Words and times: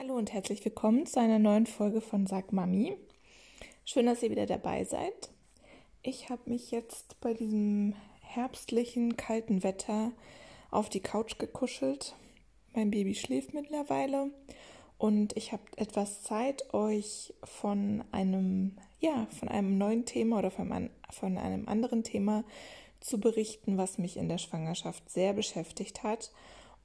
Hallo 0.00 0.14
und 0.14 0.32
herzlich 0.32 0.64
willkommen 0.64 1.06
zu 1.06 1.18
einer 1.18 1.40
neuen 1.40 1.66
Folge 1.66 2.00
von 2.00 2.24
Sag 2.24 2.52
Mami. 2.52 2.96
Schön, 3.84 4.06
dass 4.06 4.22
ihr 4.22 4.30
wieder 4.30 4.46
dabei 4.46 4.84
seid. 4.84 5.30
Ich 6.04 6.30
habe 6.30 6.48
mich 6.48 6.70
jetzt 6.70 7.20
bei 7.20 7.34
diesem 7.34 7.96
herbstlichen, 8.20 9.16
kalten 9.16 9.64
Wetter 9.64 10.12
auf 10.70 10.88
die 10.88 11.00
Couch 11.00 11.40
gekuschelt. 11.40 12.14
Mein 12.76 12.92
Baby 12.92 13.16
schläft 13.16 13.54
mittlerweile 13.54 14.30
und 14.98 15.36
ich 15.36 15.50
habe 15.50 15.64
etwas 15.74 16.22
Zeit, 16.22 16.72
euch 16.72 17.34
von 17.42 18.04
einem, 18.12 18.78
ja, 19.00 19.26
von 19.36 19.48
einem 19.48 19.78
neuen 19.78 20.04
Thema 20.04 20.38
oder 20.38 20.52
von, 20.52 20.90
von 21.10 21.38
einem 21.38 21.66
anderen 21.66 22.04
Thema 22.04 22.44
zu 23.00 23.18
berichten, 23.18 23.78
was 23.78 23.98
mich 23.98 24.16
in 24.16 24.28
der 24.28 24.38
Schwangerschaft 24.38 25.10
sehr 25.10 25.32
beschäftigt 25.32 26.04
hat 26.04 26.30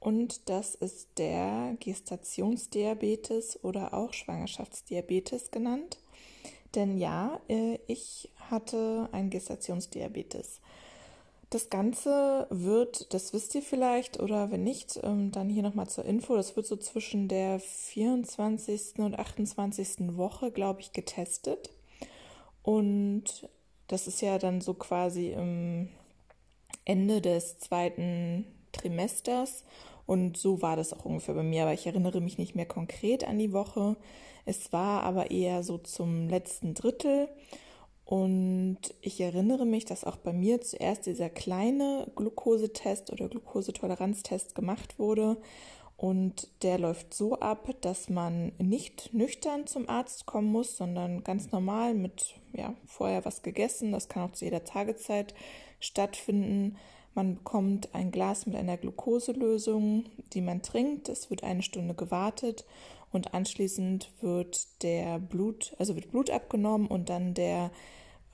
und 0.04 0.50
das 0.50 0.74
ist 0.74 1.08
der 1.16 1.78
Gestationsdiabetes 1.80 3.64
oder 3.64 3.94
auch 3.94 4.12
Schwangerschaftsdiabetes 4.12 5.50
genannt. 5.50 5.96
Denn 6.74 6.98
ja, 6.98 7.40
äh, 7.48 7.78
ich 7.86 8.30
hatte 8.50 9.08
einen 9.12 9.30
Gestationsdiabetes. 9.30 10.60
Das 11.48 11.70
Ganze 11.70 12.46
wird, 12.50 13.14
das 13.14 13.32
wisst 13.32 13.54
ihr 13.54 13.62
vielleicht, 13.62 14.20
oder 14.20 14.50
wenn 14.50 14.62
nicht, 14.62 15.00
ähm, 15.02 15.30
dann 15.30 15.48
hier 15.48 15.62
nochmal 15.62 15.88
zur 15.88 16.04
Info, 16.04 16.36
das 16.36 16.54
wird 16.54 16.66
so 16.66 16.76
zwischen 16.76 17.26
der 17.26 17.58
24. 17.58 18.98
und 18.98 19.18
28. 19.18 20.18
Woche, 20.18 20.50
glaube 20.50 20.82
ich, 20.82 20.92
getestet. 20.92 21.70
Und 22.62 23.48
das 23.88 24.06
ist 24.06 24.20
ja 24.20 24.36
dann 24.36 24.60
so 24.60 24.74
quasi 24.74 25.30
im 25.30 25.88
Ende 26.84 27.22
des 27.22 27.58
zweiten 27.58 28.44
Trimesters. 28.72 29.64
Und 30.06 30.36
so 30.36 30.60
war 30.62 30.76
das 30.76 30.92
auch 30.92 31.04
ungefähr 31.04 31.34
bei 31.34 31.42
mir, 31.42 31.62
aber 31.62 31.72
ich 31.72 31.86
erinnere 31.86 32.20
mich 32.20 32.38
nicht 32.38 32.54
mehr 32.54 32.66
konkret 32.66 33.26
an 33.26 33.38
die 33.38 33.52
Woche. 33.52 33.96
Es 34.44 34.72
war 34.72 35.02
aber 35.02 35.30
eher 35.30 35.62
so 35.62 35.78
zum 35.78 36.28
letzten 36.28 36.74
Drittel. 36.74 37.28
Und 38.04 38.78
ich 39.00 39.20
erinnere 39.20 39.64
mich, 39.64 39.86
dass 39.86 40.04
auch 40.04 40.16
bei 40.16 40.34
mir 40.34 40.60
zuerst 40.60 41.06
dieser 41.06 41.30
kleine 41.30 42.10
Glukosetest 42.16 43.10
oder 43.10 43.28
Glukosetoleranztest 43.28 44.54
gemacht 44.54 44.98
wurde. 44.98 45.38
Und 45.96 46.48
der 46.62 46.78
läuft 46.78 47.14
so 47.14 47.38
ab, 47.38 47.68
dass 47.80 48.10
man 48.10 48.52
nicht 48.58 49.14
nüchtern 49.14 49.66
zum 49.66 49.88
Arzt 49.88 50.26
kommen 50.26 50.52
muss, 50.52 50.76
sondern 50.76 51.24
ganz 51.24 51.50
normal 51.50 51.94
mit 51.94 52.34
ja, 52.52 52.74
vorher 52.84 53.24
was 53.24 53.42
gegessen. 53.42 53.92
Das 53.92 54.08
kann 54.08 54.28
auch 54.28 54.32
zu 54.32 54.44
jeder 54.44 54.64
Tagezeit 54.64 55.34
stattfinden. 55.80 56.76
Man 57.14 57.36
bekommt 57.36 57.94
ein 57.94 58.10
Glas 58.10 58.44
mit 58.46 58.56
einer 58.56 58.76
Glukoselösung, 58.76 60.06
die 60.32 60.40
man 60.40 60.62
trinkt. 60.62 61.08
Es 61.08 61.30
wird 61.30 61.44
eine 61.44 61.62
Stunde 61.62 61.94
gewartet 61.94 62.64
und 63.12 63.32
anschließend 63.34 64.10
wird 64.20 64.82
der 64.82 65.20
Blut, 65.20 65.74
also 65.78 65.94
wird 65.94 66.10
Blut 66.10 66.30
abgenommen 66.30 66.88
und 66.88 67.08
dann 67.08 67.32
der, 67.34 67.70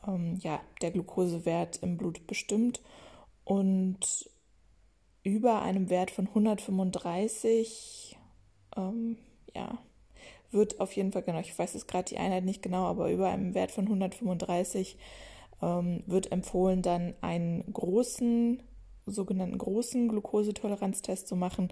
ähm, 0.06 0.38
ja, 0.40 0.60
der 0.80 0.92
Glukosewert 0.92 1.82
im 1.82 1.98
Blut 1.98 2.26
bestimmt. 2.26 2.80
Und 3.44 4.30
über 5.22 5.60
einem 5.60 5.90
Wert 5.90 6.10
von 6.10 6.28
135, 6.28 8.16
ähm, 8.76 9.18
ja, 9.54 9.78
wird 10.50 10.80
auf 10.80 10.96
jeden 10.96 11.12
Fall, 11.12 11.22
genau, 11.22 11.40
ich 11.40 11.56
weiß 11.58 11.74
jetzt 11.74 11.86
gerade 11.86 12.08
die 12.08 12.16
Einheit 12.16 12.44
nicht 12.44 12.62
genau, 12.62 12.86
aber 12.86 13.10
über 13.10 13.28
einem 13.28 13.52
Wert 13.54 13.70
von 13.72 13.84
135 13.84 14.96
ähm, 15.60 16.02
wird 16.06 16.32
empfohlen, 16.32 16.80
dann 16.80 17.14
einen 17.20 17.70
großen 17.72 18.62
sogenannten 19.10 19.58
großen 19.58 20.08
Glukosetoleranztest 20.08 21.28
zu 21.28 21.36
machen, 21.36 21.68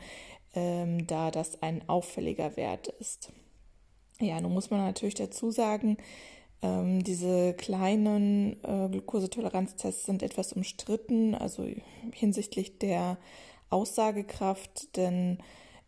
ähm, 0.55 1.06
da 1.06 1.31
das 1.31 1.62
ein 1.62 1.89
auffälliger 1.89 2.56
Wert 2.56 2.89
ist. 2.89 3.33
Ja, 4.20 4.41
nun 4.41 4.53
muss 4.53 4.70
man 4.70 4.81
natürlich 4.81 5.14
dazu 5.14 5.50
sagen, 5.50 5.97
ähm, 6.61 7.05
diese 7.05 7.55
kleinen 7.55 8.56
äh, 8.64 8.89
Glukosetoleranztests 8.91 10.06
sind 10.06 10.22
etwas 10.22 10.53
umstritten, 10.53 11.34
also 11.34 11.66
hinsichtlich 12.12 12.78
der 12.78 13.16
Aussagekraft, 13.71 14.97
denn 14.97 15.38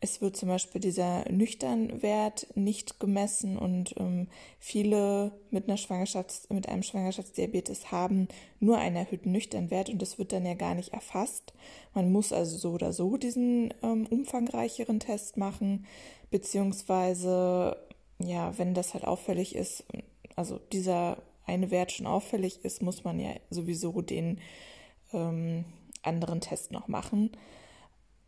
es 0.02 0.22
wird 0.22 0.36
zum 0.36 0.48
Beispiel 0.48 0.80
dieser 0.80 1.30
Nüchternwert 1.30 2.46
nicht 2.54 2.98
gemessen 3.00 3.58
und 3.58 3.94
ähm, 3.98 4.28
viele 4.58 5.32
mit 5.50 5.68
einer 5.68 5.76
Schwangerschafts-, 5.76 6.52
mit 6.52 6.68
einem 6.68 6.82
Schwangerschaftsdiabetes 6.82 7.92
haben 7.92 8.28
nur 8.60 8.78
einen 8.78 8.96
erhöhten 8.96 9.30
Nüchternwert 9.30 9.90
und 9.90 10.00
das 10.00 10.18
wird 10.18 10.32
dann 10.32 10.46
ja 10.46 10.54
gar 10.54 10.74
nicht 10.74 10.94
erfasst. 10.94 11.52
Man 11.92 12.10
muss 12.12 12.32
also 12.32 12.56
so 12.56 12.70
oder 12.72 12.94
so 12.94 13.18
diesen 13.18 13.74
ähm, 13.82 14.06
umfangreicheren 14.06 15.00
Test 15.00 15.36
machen, 15.36 15.84
beziehungsweise 16.30 17.76
ja, 18.18 18.56
wenn 18.58 18.74
das 18.74 18.94
halt 18.94 19.04
auffällig 19.04 19.54
ist, 19.54 19.84
also 20.34 20.58
dieser 20.72 21.18
eine 21.46 21.70
Wert 21.70 21.92
schon 21.92 22.06
auffällig 22.06 22.64
ist, 22.64 22.80
muss 22.80 23.04
man 23.04 23.18
ja 23.20 23.32
sowieso 23.50 24.00
den 24.00 24.38
ähm, 25.12 25.64
anderen 26.02 26.40
Test 26.40 26.72
noch 26.72 26.88
machen. 26.88 27.30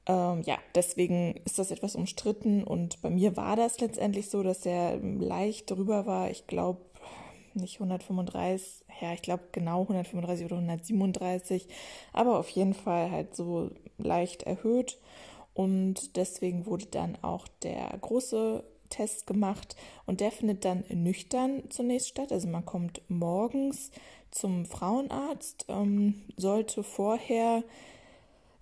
Ähm, 0.06 0.42
ja, 0.42 0.58
deswegen 0.74 1.36
ist 1.44 1.58
das 1.58 1.70
etwas 1.70 1.94
umstritten 1.94 2.64
und 2.64 3.00
bei 3.02 3.10
mir 3.10 3.36
war 3.36 3.56
das 3.56 3.78
letztendlich 3.80 4.30
so, 4.30 4.42
dass 4.42 4.66
er 4.66 4.98
leicht 4.98 5.70
drüber 5.70 6.06
war. 6.06 6.30
Ich 6.30 6.46
glaube 6.46 6.80
nicht 7.54 7.74
135, 7.76 8.84
ja, 9.00 9.12
ich 9.12 9.22
glaube 9.22 9.44
genau 9.52 9.82
135 9.82 10.46
oder 10.46 10.56
137, 10.56 11.68
aber 12.12 12.38
auf 12.38 12.48
jeden 12.48 12.74
Fall 12.74 13.10
halt 13.10 13.36
so 13.36 13.70
leicht 13.98 14.42
erhöht 14.44 14.98
und 15.54 16.16
deswegen 16.16 16.66
wurde 16.66 16.86
dann 16.86 17.18
auch 17.22 17.46
der 17.62 17.96
große 18.00 18.64
Test 18.88 19.26
gemacht 19.26 19.76
und 20.06 20.20
der 20.20 20.30
findet 20.30 20.64
dann 20.64 20.84
nüchtern 20.88 21.64
zunächst 21.70 22.08
statt. 22.08 22.32
Also 22.32 22.48
man 22.48 22.64
kommt 22.64 23.02
morgens 23.08 23.90
zum 24.30 24.66
Frauenarzt, 24.66 25.66
ähm, 25.68 26.22
sollte 26.36 26.82
vorher 26.82 27.62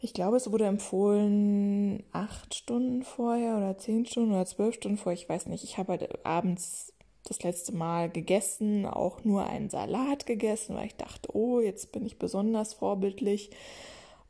ich 0.00 0.14
glaube, 0.14 0.38
es 0.38 0.50
wurde 0.50 0.64
empfohlen 0.64 2.02
acht 2.12 2.54
Stunden 2.54 3.02
vorher 3.02 3.58
oder 3.58 3.76
zehn 3.76 4.06
Stunden 4.06 4.32
oder 4.32 4.46
zwölf 4.46 4.74
Stunden 4.74 4.96
vorher. 4.96 5.20
Ich 5.20 5.28
weiß 5.28 5.46
nicht. 5.46 5.62
Ich 5.62 5.76
habe 5.76 5.92
halt 5.92 6.24
abends 6.24 6.94
das 7.24 7.42
letzte 7.42 7.72
Mal 7.72 8.08
gegessen, 8.08 8.86
auch 8.86 9.24
nur 9.24 9.46
einen 9.46 9.68
Salat 9.68 10.24
gegessen, 10.24 10.74
weil 10.74 10.86
ich 10.86 10.96
dachte, 10.96 11.36
oh, 11.36 11.60
jetzt 11.60 11.92
bin 11.92 12.06
ich 12.06 12.18
besonders 12.18 12.72
vorbildlich, 12.72 13.50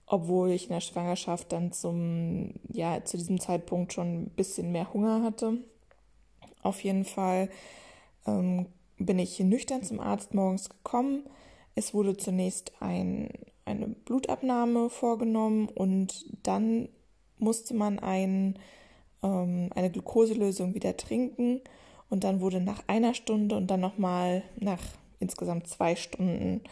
obwohl 0.07 0.51
ich 0.51 0.65
in 0.65 0.73
der 0.73 0.81
Schwangerschaft 0.81 1.53
dann 1.53 1.73
zum, 1.73 2.55
ja, 2.69 3.05
zu 3.05 3.17
diesem 3.17 3.39
Zeitpunkt 3.39 3.93
schon 3.93 4.23
ein 4.23 4.31
bisschen 4.31 4.73
mehr 4.73 4.93
Hunger 4.93 5.23
hatte. 5.23 5.59
Auf 6.63 6.83
jeden 6.83 7.05
Fall 7.05 7.49
ähm, 8.27 8.67
bin 8.99 9.21
ich 9.21 9.39
nüchtern 9.39 9.85
zum 9.85 10.01
Arzt 10.01 10.35
morgens 10.35 10.69
gekommen. 10.69 11.23
Es 11.81 11.95
wurde 11.95 12.15
zunächst 12.17 12.73
ein 12.81 13.31
eine 13.65 13.89
Blutabnahme 13.89 14.91
vorgenommen 14.91 15.69
und 15.69 16.27
dann 16.43 16.89
musste 17.39 17.75
man 17.75 17.99
ein, 17.99 18.59
ähm, 19.23 19.71
eine 19.75 19.91
Glukoselösung 19.91 20.75
wieder 20.75 20.97
trinken 20.97 21.61
und 22.11 22.25
dann 22.25 22.41
wurde 22.41 22.61
nach 22.61 22.83
einer 22.87 23.15
Stunde 23.15 23.57
und 23.57 23.69
dann 23.69 23.81
nochmal 23.81 24.43
nach 24.59 24.83
insgesamt 25.21 25.69
zwei 25.69 25.97
Stunden 25.97 26.63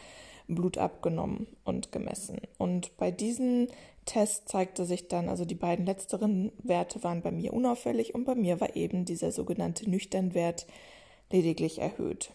Blut 0.49 0.79
abgenommen 0.79 1.47
und 1.65 1.93
gemessen. 1.93 2.41
Und 2.57 2.97
bei 2.97 3.11
diesen 3.11 3.69
Tests 4.07 4.47
zeigte 4.47 4.87
sich 4.87 5.09
dann, 5.09 5.29
also 5.29 5.45
die 5.45 5.55
beiden 5.55 5.85
letzteren 5.85 6.53
Werte 6.63 7.03
waren 7.05 7.21
bei 7.21 7.31
mir 7.31 7.53
unauffällig 7.53 8.15
und 8.15 8.25
bei 8.25 8.35
mir 8.35 8.61
war 8.61 8.75
eben 8.75 9.05
dieser 9.05 9.31
sogenannte 9.31 9.89
Nüchternwert 9.89 10.67
lediglich 11.31 11.79
erhöht. 11.79 12.33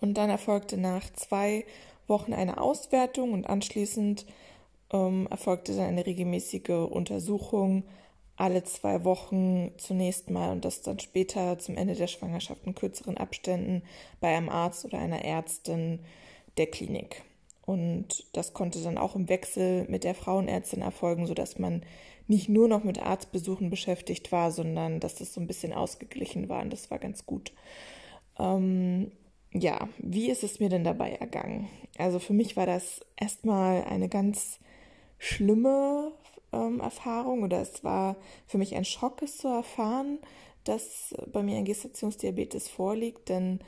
Und 0.01 0.15
dann 0.15 0.31
erfolgte 0.31 0.77
nach 0.77 1.11
zwei 1.15 1.65
Wochen 2.07 2.33
eine 2.33 2.61
Auswertung 2.61 3.33
und 3.33 3.49
anschließend 3.49 4.27
ähm, 4.93 5.27
erfolgte 5.31 5.75
dann 5.75 5.87
eine 5.87 6.07
regelmäßige 6.07 6.89
Untersuchung 6.91 7.85
alle 8.37 8.65
zwei 8.65 9.05
Wochen 9.05 9.73
zunächst 9.79 10.31
mal 10.31 10.53
und 10.53 10.65
das 10.65 10.83
dann 10.83 10.99
später 10.99 11.59
zum 11.59 11.77
Ende 11.77 11.95
der 11.95 12.07
Schwangerschaft 12.07 12.67
in 12.67 12.75
kürzeren 12.75 13.17
Abständen 13.17 13.83
bei 14.21 14.37
einem 14.37 14.51
Arzt 14.51 14.85
oder 14.85 14.99
einer 14.99 15.25
Ärztin 15.25 16.01
der 16.59 16.67
Klinik. 16.67 17.23
Und 17.65 18.25
das 18.33 18.53
konnte 18.53 18.83
dann 18.83 18.99
auch 18.99 19.17
im 19.17 19.29
Wechsel 19.29 19.87
mit 19.89 20.05
der 20.05 20.15
Frauenärztin 20.15 20.83
erfolgen, 20.83 21.27
sodass 21.27 21.59
man 21.59 21.83
nicht 22.29 22.49
nur 22.49 22.69
noch 22.69 22.85
mit 22.85 23.01
Arztbesuchen 23.01 23.71
beschäftigt 23.71 24.31
war, 24.33 24.51
sondern 24.51 25.01
dass 25.01 25.15
das 25.15 25.33
so 25.33 25.41
ein 25.41 25.47
bisschen 25.47 25.73
ausgeglichen 25.73 26.49
war 26.49 26.61
und 26.61 26.73
das 26.73 26.91
war 26.91 26.99
ganz 26.99 27.25
gut. 27.25 27.53
Ähm, 28.39 29.11
ja, 29.61 29.89
wie 29.99 30.31
ist 30.31 30.43
es 30.43 30.61
mir 30.61 30.69
denn 30.69 30.85
dabei 30.85 31.13
ergangen? 31.13 31.69
Also 31.99 32.19
für 32.19 32.33
mich 32.33 32.57
war 32.57 32.67
das 32.67 33.01
erstmal 33.17 33.85
eine 33.85 34.09
ganz 34.09 34.59
schlimme 35.19 36.13
ähm, 36.53 36.81
Erfahrung 36.81 37.43
oder 37.43 37.61
es 37.61 37.85
war 37.85 38.17
für 38.47 38.59
mich 38.59 38.75
ein 38.75 38.85
Schock, 38.85 39.23
es 39.23 39.39
zu 39.39 39.49
erfahren, 39.49 40.19
dass 40.65 41.15
bei 41.33 41.43
mir 41.43 41.57
ein 41.57 41.65
Gestationsdiabetes 41.65 42.69
vorliegt, 42.69 43.29
denn 43.29 43.61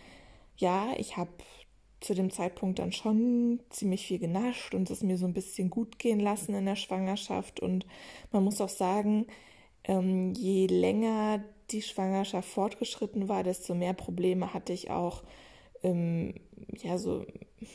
ja, 0.56 0.93
ich 0.96 1.17
habe 1.17 1.31
zu 2.00 2.14
dem 2.14 2.31
Zeitpunkt 2.31 2.79
dann 2.79 2.93
schon 2.93 3.61
ziemlich 3.70 4.06
viel 4.06 4.19
genascht 4.19 4.75
und 4.75 4.91
es 4.91 5.02
mir 5.02 5.17
so 5.17 5.26
ein 5.26 5.32
bisschen 5.32 5.70
gut 5.70 5.99
gehen 5.99 6.20
lassen 6.20 6.55
in 6.55 6.67
der 6.67 6.76
Schwangerschaft 6.76 7.61
und 7.61 7.87
man 8.31 8.44
muss 8.44 8.61
auch 8.61 8.69
sagen, 8.69 9.26
ähm, 9.84 10.32
je 10.34 10.67
länger 10.67 11.43
die 11.70 11.82
Schwangerschaft 11.82 12.49
fortgeschritten 12.49 13.29
war, 13.29 13.43
desto 13.43 13.75
mehr 13.75 13.94
Probleme 13.94 14.55
hatte 14.55 14.73
ich 14.73 14.91
auch 14.91 15.23
im, 15.83 16.35
ja, 16.83 16.99
so 16.99 17.25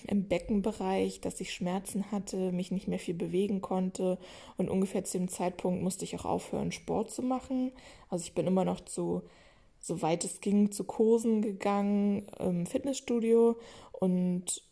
im 0.07 0.27
Beckenbereich, 0.27 1.21
dass 1.21 1.41
ich 1.41 1.53
Schmerzen 1.53 2.11
hatte, 2.11 2.51
mich 2.51 2.71
nicht 2.71 2.87
mehr 2.87 2.99
viel 2.99 3.13
bewegen 3.13 3.61
konnte 3.61 4.17
und 4.57 4.69
ungefähr 4.69 5.03
zu 5.03 5.17
dem 5.17 5.27
Zeitpunkt 5.27 5.83
musste 5.83 6.05
ich 6.05 6.15
auch 6.15 6.25
aufhören, 6.25 6.71
Sport 6.71 7.11
zu 7.11 7.21
machen. 7.21 7.71
Also 8.09 8.23
ich 8.25 8.33
bin 8.33 8.47
immer 8.47 8.65
noch 8.65 8.81
zu, 8.81 9.23
soweit 9.79 10.23
es 10.23 10.41
ging, 10.41 10.71
zu 10.71 10.83
Kursen 10.85 11.41
gegangen 11.41 12.27
im 12.39 12.65
Fitnessstudio 12.65 13.57
und 13.91 14.63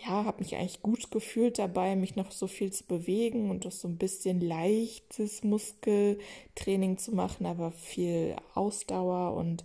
ja, 0.00 0.24
habe 0.24 0.42
mich 0.42 0.54
eigentlich 0.54 0.82
gut 0.82 1.10
gefühlt 1.10 1.58
dabei, 1.58 1.96
mich 1.96 2.14
noch 2.14 2.30
so 2.30 2.46
viel 2.46 2.72
zu 2.72 2.84
bewegen 2.84 3.50
und 3.50 3.66
auch 3.66 3.72
so 3.72 3.88
ein 3.88 3.96
bisschen 3.96 4.40
leichtes 4.40 5.42
Muskeltraining 5.42 6.98
zu 6.98 7.12
machen, 7.14 7.46
aber 7.46 7.72
viel 7.72 8.36
Ausdauer 8.54 9.34
und 9.34 9.64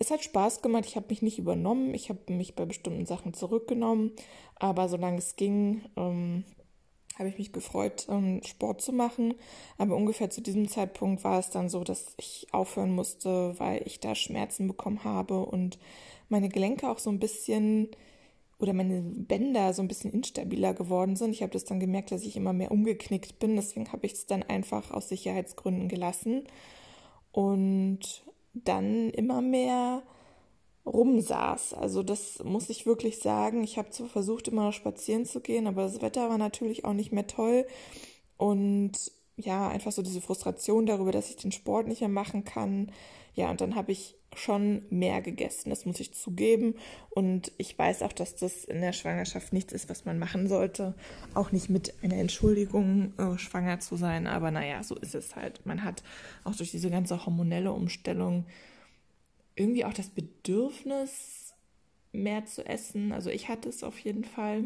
es 0.00 0.10
hat 0.10 0.22
Spaß 0.22 0.62
gemacht. 0.62 0.84
Ich 0.86 0.96
habe 0.96 1.06
mich 1.08 1.22
nicht 1.22 1.38
übernommen. 1.38 1.94
Ich 1.94 2.08
habe 2.08 2.32
mich 2.32 2.54
bei 2.54 2.64
bestimmten 2.64 3.06
Sachen 3.06 3.34
zurückgenommen. 3.34 4.12
Aber 4.56 4.88
solange 4.88 5.18
es 5.18 5.36
ging, 5.36 5.82
ähm, 5.96 6.44
habe 7.18 7.28
ich 7.28 7.38
mich 7.38 7.52
gefreut, 7.52 8.06
ähm, 8.08 8.40
Sport 8.44 8.80
zu 8.80 8.92
machen. 8.92 9.34
Aber 9.76 9.96
ungefähr 9.96 10.30
zu 10.30 10.40
diesem 10.40 10.68
Zeitpunkt 10.68 11.24
war 11.24 11.38
es 11.38 11.50
dann 11.50 11.68
so, 11.68 11.82
dass 11.84 12.14
ich 12.16 12.46
aufhören 12.52 12.94
musste, 12.94 13.58
weil 13.58 13.82
ich 13.86 14.00
da 14.00 14.14
Schmerzen 14.14 14.68
bekommen 14.68 15.04
habe 15.04 15.44
und 15.44 15.78
meine 16.28 16.48
Gelenke 16.48 16.88
auch 16.88 16.98
so 16.98 17.10
ein 17.10 17.18
bisschen 17.18 17.88
oder 18.60 18.72
meine 18.72 19.02
Bänder 19.02 19.72
so 19.72 19.82
ein 19.82 19.88
bisschen 19.88 20.12
instabiler 20.12 20.74
geworden 20.74 21.14
sind. 21.16 21.32
Ich 21.32 21.42
habe 21.42 21.52
das 21.52 21.64
dann 21.64 21.78
gemerkt, 21.78 22.10
dass 22.10 22.24
ich 22.24 22.36
immer 22.36 22.52
mehr 22.52 22.72
umgeknickt 22.72 23.38
bin. 23.38 23.54
Deswegen 23.56 23.92
habe 23.92 24.06
ich 24.06 24.14
es 24.14 24.26
dann 24.26 24.42
einfach 24.42 24.90
aus 24.90 25.08
Sicherheitsgründen 25.08 25.88
gelassen. 25.88 26.44
Und 27.30 28.24
dann 28.54 29.10
immer 29.10 29.40
mehr 29.40 30.02
rumsaß. 30.86 31.74
Also 31.74 32.02
das 32.02 32.42
muss 32.44 32.70
ich 32.70 32.86
wirklich 32.86 33.18
sagen. 33.18 33.62
Ich 33.62 33.78
habe 33.78 33.90
zwar 33.90 34.08
versucht, 34.08 34.48
immer 34.48 34.64
noch 34.64 34.72
spazieren 34.72 35.24
zu 35.26 35.40
gehen, 35.40 35.66
aber 35.66 35.82
das 35.82 36.02
Wetter 36.02 36.28
war 36.28 36.38
natürlich 36.38 36.84
auch 36.84 36.94
nicht 36.94 37.12
mehr 37.12 37.26
toll. 37.26 37.66
Und 38.36 38.92
ja, 39.36 39.68
einfach 39.68 39.92
so 39.92 40.02
diese 40.02 40.20
Frustration 40.20 40.86
darüber, 40.86 41.12
dass 41.12 41.30
ich 41.30 41.36
den 41.36 41.52
Sport 41.52 41.86
nicht 41.88 42.00
mehr 42.00 42.08
machen 42.08 42.44
kann. 42.44 42.92
Ja, 43.34 43.50
und 43.50 43.60
dann 43.60 43.76
habe 43.76 43.92
ich 43.92 44.17
schon 44.38 44.82
mehr 44.90 45.20
gegessen, 45.20 45.70
das 45.70 45.84
muss 45.84 46.00
ich 46.00 46.14
zugeben. 46.14 46.74
Und 47.10 47.52
ich 47.58 47.78
weiß 47.78 48.02
auch, 48.02 48.12
dass 48.12 48.36
das 48.36 48.64
in 48.64 48.80
der 48.80 48.92
Schwangerschaft 48.92 49.52
nichts 49.52 49.72
ist, 49.72 49.88
was 49.88 50.04
man 50.04 50.18
machen 50.18 50.48
sollte. 50.48 50.94
Auch 51.34 51.52
nicht 51.52 51.68
mit 51.68 51.94
einer 52.02 52.16
Entschuldigung, 52.16 53.12
äh, 53.18 53.38
schwanger 53.38 53.80
zu 53.80 53.96
sein. 53.96 54.26
Aber 54.26 54.50
naja, 54.50 54.82
so 54.82 54.94
ist 54.96 55.14
es 55.14 55.36
halt. 55.36 55.64
Man 55.66 55.84
hat 55.84 56.02
auch 56.44 56.54
durch 56.54 56.70
diese 56.70 56.90
ganze 56.90 57.26
hormonelle 57.26 57.72
Umstellung 57.72 58.46
irgendwie 59.54 59.84
auch 59.84 59.94
das 59.94 60.08
Bedürfnis, 60.08 61.54
mehr 62.12 62.46
zu 62.46 62.64
essen. 62.64 63.12
Also 63.12 63.30
ich 63.30 63.48
hatte 63.48 63.68
es 63.68 63.82
auf 63.82 63.98
jeden 63.98 64.24
Fall. 64.24 64.64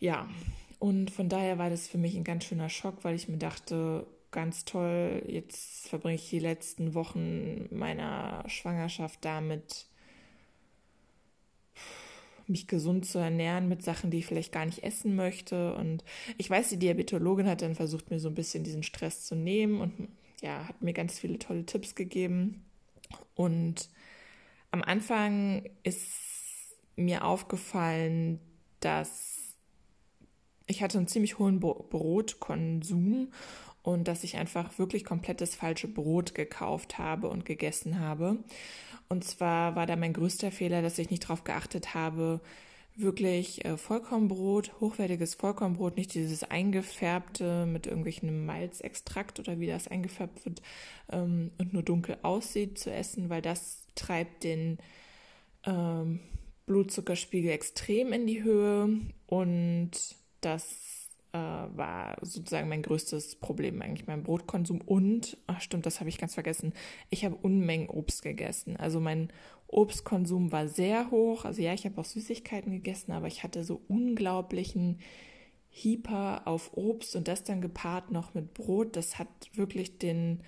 Ja, 0.00 0.28
und 0.78 1.10
von 1.10 1.28
daher 1.28 1.58
war 1.58 1.70
das 1.70 1.88
für 1.88 1.98
mich 1.98 2.16
ein 2.16 2.24
ganz 2.24 2.44
schöner 2.44 2.68
Schock, 2.68 3.02
weil 3.02 3.16
ich 3.16 3.28
mir 3.28 3.38
dachte, 3.38 4.06
ganz 4.30 4.64
toll, 4.64 5.22
jetzt 5.26 5.88
verbringe 5.88 6.16
ich 6.16 6.30
die 6.30 6.38
letzten 6.38 6.94
Wochen 6.94 7.68
meiner 7.70 8.44
Schwangerschaft 8.48 9.24
damit, 9.24 9.86
mich 12.46 12.66
gesund 12.66 13.06
zu 13.06 13.18
ernähren 13.18 13.68
mit 13.68 13.82
Sachen, 13.82 14.10
die 14.10 14.18
ich 14.18 14.26
vielleicht 14.26 14.52
gar 14.52 14.64
nicht 14.64 14.82
essen 14.82 15.14
möchte. 15.16 15.74
Und 15.74 16.04
ich 16.38 16.48
weiß, 16.48 16.70
die 16.70 16.78
Diabetologin 16.78 17.46
hat 17.46 17.62
dann 17.62 17.74
versucht, 17.74 18.10
mir 18.10 18.18
so 18.18 18.28
ein 18.28 18.34
bisschen 18.34 18.64
diesen 18.64 18.82
Stress 18.82 19.26
zu 19.26 19.34
nehmen 19.34 19.80
und 19.80 20.08
ja, 20.40 20.66
hat 20.66 20.82
mir 20.82 20.92
ganz 20.92 21.18
viele 21.18 21.38
tolle 21.38 21.66
Tipps 21.66 21.94
gegeben. 21.94 22.64
Und 23.34 23.90
am 24.70 24.82
Anfang 24.82 25.68
ist 25.82 26.08
mir 26.96 27.24
aufgefallen, 27.24 28.40
dass 28.80 29.38
ich 30.66 30.82
hatte 30.82 30.98
einen 30.98 31.08
ziemlich 31.08 31.38
hohen 31.38 31.60
Brotkonsum 31.60 33.32
und 33.88 34.06
dass 34.06 34.22
ich 34.22 34.36
einfach 34.36 34.78
wirklich 34.78 35.02
komplett 35.02 35.40
das 35.40 35.54
falsche 35.54 35.88
Brot 35.88 36.34
gekauft 36.34 36.98
habe 36.98 37.30
und 37.30 37.46
gegessen 37.46 37.98
habe. 37.98 38.36
Und 39.08 39.24
zwar 39.24 39.76
war 39.76 39.86
da 39.86 39.96
mein 39.96 40.12
größter 40.12 40.50
Fehler, 40.52 40.82
dass 40.82 40.98
ich 40.98 41.08
nicht 41.08 41.24
darauf 41.24 41.42
geachtet 41.42 41.94
habe, 41.94 42.42
wirklich 42.96 43.64
äh, 43.64 43.78
Vollkornbrot, 43.78 44.78
hochwertiges 44.80 45.36
Vollkornbrot, 45.36 45.96
nicht 45.96 46.12
dieses 46.12 46.44
eingefärbte 46.44 47.64
mit 47.64 47.86
irgendwelchen 47.86 48.44
Malzextrakt 48.44 49.38
oder 49.40 49.58
wie 49.58 49.68
das 49.68 49.88
eingefärbt 49.88 50.44
wird 50.44 50.60
ähm, 51.10 51.50
und 51.56 51.72
nur 51.72 51.82
dunkel 51.82 52.18
aussieht 52.20 52.78
zu 52.78 52.92
essen, 52.92 53.30
weil 53.30 53.40
das 53.40 53.86
treibt 53.94 54.44
den 54.44 54.76
ähm, 55.64 56.20
Blutzuckerspiegel 56.66 57.52
extrem 57.52 58.12
in 58.12 58.26
die 58.26 58.42
Höhe 58.42 59.00
und 59.28 59.92
das 60.42 60.97
äh, 61.32 61.38
war 61.38 62.16
sozusagen 62.22 62.68
mein 62.68 62.82
größtes 62.82 63.36
Problem 63.36 63.80
eigentlich, 63.82 64.06
mein 64.06 64.22
Brotkonsum. 64.22 64.80
Und, 64.80 65.36
ach 65.46 65.60
stimmt, 65.60 65.86
das 65.86 66.00
habe 66.00 66.08
ich 66.08 66.18
ganz 66.18 66.34
vergessen, 66.34 66.72
ich 67.10 67.24
habe 67.24 67.36
Unmengen 67.36 67.88
Obst 67.88 68.22
gegessen. 68.22 68.76
Also 68.76 69.00
mein 69.00 69.28
Obstkonsum 69.66 70.52
war 70.52 70.68
sehr 70.68 71.10
hoch. 71.10 71.44
Also 71.44 71.62
ja, 71.62 71.74
ich 71.74 71.84
habe 71.84 72.00
auch 72.00 72.04
Süßigkeiten 72.04 72.72
gegessen, 72.72 73.12
aber 73.12 73.26
ich 73.26 73.42
hatte 73.42 73.64
so 73.64 73.82
unglaublichen 73.88 75.00
Hyper 75.70 76.46
auf 76.46 76.76
Obst 76.76 77.14
und 77.14 77.28
das 77.28 77.44
dann 77.44 77.60
gepaart 77.60 78.10
noch 78.10 78.34
mit 78.34 78.54
Brot. 78.54 78.96
Das 78.96 79.18
hat 79.18 79.28
wirklich 79.54 79.98
den 79.98 80.42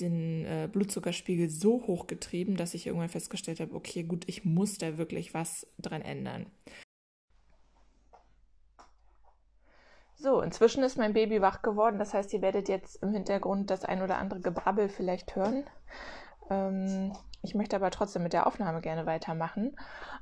den 0.00 0.44
äh, 0.44 0.68
Blutzuckerspiegel 0.70 1.48
so 1.48 1.86
hoch 1.86 2.06
getrieben, 2.06 2.56
dass 2.56 2.74
ich 2.74 2.86
irgendwann 2.86 3.08
festgestellt 3.08 3.60
habe, 3.60 3.74
okay, 3.74 4.02
gut, 4.02 4.24
ich 4.26 4.44
muss 4.44 4.76
da 4.78 4.98
wirklich 4.98 5.34
was 5.34 5.66
dran 5.78 6.02
ändern. 6.02 6.46
So, 10.18 10.40
inzwischen 10.40 10.82
ist 10.82 10.96
mein 10.96 11.12
Baby 11.12 11.42
wach 11.42 11.62
geworden. 11.62 11.98
Das 11.98 12.14
heißt, 12.14 12.32
ihr 12.32 12.40
werdet 12.40 12.68
jetzt 12.68 13.02
im 13.02 13.12
Hintergrund 13.12 13.70
das 13.70 13.84
ein 13.84 14.02
oder 14.02 14.18
andere 14.18 14.40
Gebrabbel 14.40 14.88
vielleicht 14.88 15.36
hören. 15.36 15.64
Ähm, 16.50 17.12
ich 17.42 17.54
möchte 17.54 17.76
aber 17.76 17.90
trotzdem 17.90 18.22
mit 18.22 18.32
der 18.32 18.46
Aufnahme 18.46 18.80
gerne 18.80 19.04
weitermachen. 19.06 19.76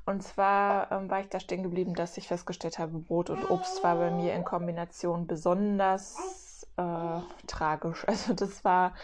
Und 0.04 0.22
zwar 0.22 0.90
ähm, 0.90 1.10
war 1.10 1.20
ich 1.20 1.28
da 1.28 1.38
stehen 1.38 1.62
geblieben, 1.62 1.94
dass 1.94 2.16
ich 2.16 2.28
festgestellt 2.28 2.78
habe, 2.78 2.98
Brot 2.98 3.30
und 3.30 3.48
Obst 3.50 3.82
war 3.84 3.96
bei 3.96 4.10
mir 4.10 4.34
in 4.34 4.44
Kombination 4.44 5.26
besonders 5.26 6.66
äh, 6.76 7.20
tragisch. 7.46 8.04
Also 8.08 8.34
das 8.34 8.64
war 8.64 8.94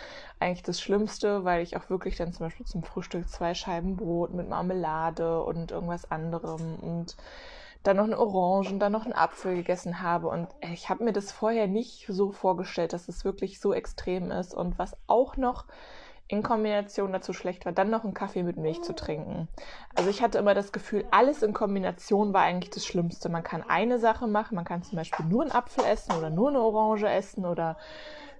eigentlich 0.40 0.64
das 0.64 0.80
Schlimmste, 0.80 1.44
weil 1.44 1.62
ich 1.62 1.76
auch 1.76 1.88
wirklich 1.88 2.16
dann 2.16 2.32
zum 2.32 2.46
Beispiel 2.46 2.66
zum 2.66 2.82
Frühstück 2.82 3.28
zwei 3.28 3.54
Scheiben 3.54 3.96
Brot 3.96 4.34
mit 4.34 4.48
Marmelade 4.48 5.42
und 5.42 5.70
irgendwas 5.70 6.10
anderem 6.10 6.76
und 6.80 7.16
dann 7.82 7.96
noch 7.96 8.04
eine 8.04 8.18
Orange 8.18 8.72
und 8.72 8.78
dann 8.78 8.92
noch 8.92 9.04
einen 9.04 9.14
Apfel 9.14 9.54
gegessen 9.54 10.02
habe. 10.02 10.28
Und 10.28 10.48
ich 10.60 10.90
habe 10.90 11.04
mir 11.04 11.12
das 11.12 11.32
vorher 11.32 11.66
nicht 11.66 12.06
so 12.08 12.30
vorgestellt, 12.30 12.92
dass 12.92 13.08
es 13.08 13.24
wirklich 13.24 13.60
so 13.60 13.72
extrem 13.72 14.30
ist. 14.30 14.54
Und 14.54 14.78
was 14.78 14.96
auch 15.06 15.36
noch 15.36 15.64
in 16.30 16.42
Kombination 16.42 17.12
dazu 17.12 17.32
schlecht 17.32 17.64
war, 17.64 17.72
dann 17.72 17.90
noch 17.90 18.04
einen 18.04 18.14
Kaffee 18.14 18.44
mit 18.44 18.56
Milch 18.56 18.82
zu 18.82 18.94
trinken. 18.94 19.48
Also 19.96 20.10
ich 20.10 20.22
hatte 20.22 20.38
immer 20.38 20.54
das 20.54 20.70
Gefühl, 20.70 21.04
alles 21.10 21.42
in 21.42 21.52
Kombination 21.52 22.32
war 22.32 22.42
eigentlich 22.42 22.70
das 22.70 22.86
Schlimmste. 22.86 23.28
Man 23.28 23.42
kann 23.42 23.64
eine 23.68 23.98
Sache 23.98 24.28
machen, 24.28 24.54
man 24.54 24.64
kann 24.64 24.82
zum 24.82 24.96
Beispiel 24.96 25.26
nur 25.26 25.42
einen 25.42 25.50
Apfel 25.50 25.84
essen 25.84 26.12
oder 26.16 26.30
nur 26.30 26.50
eine 26.50 26.60
Orange 26.60 27.08
essen 27.08 27.44
oder 27.44 27.76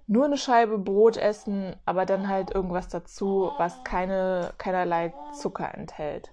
nur 0.06 0.24
eine 0.24 0.36
Scheibe 0.36 0.78
Brot 0.78 1.16
essen, 1.16 1.74
aber 1.84 2.06
dann 2.06 2.28
halt 2.28 2.52
irgendwas 2.54 2.88
dazu, 2.88 3.52
was 3.58 3.82
keine, 3.84 4.52
keinerlei 4.58 5.12
Zucker 5.32 5.74
enthält. 5.74 6.32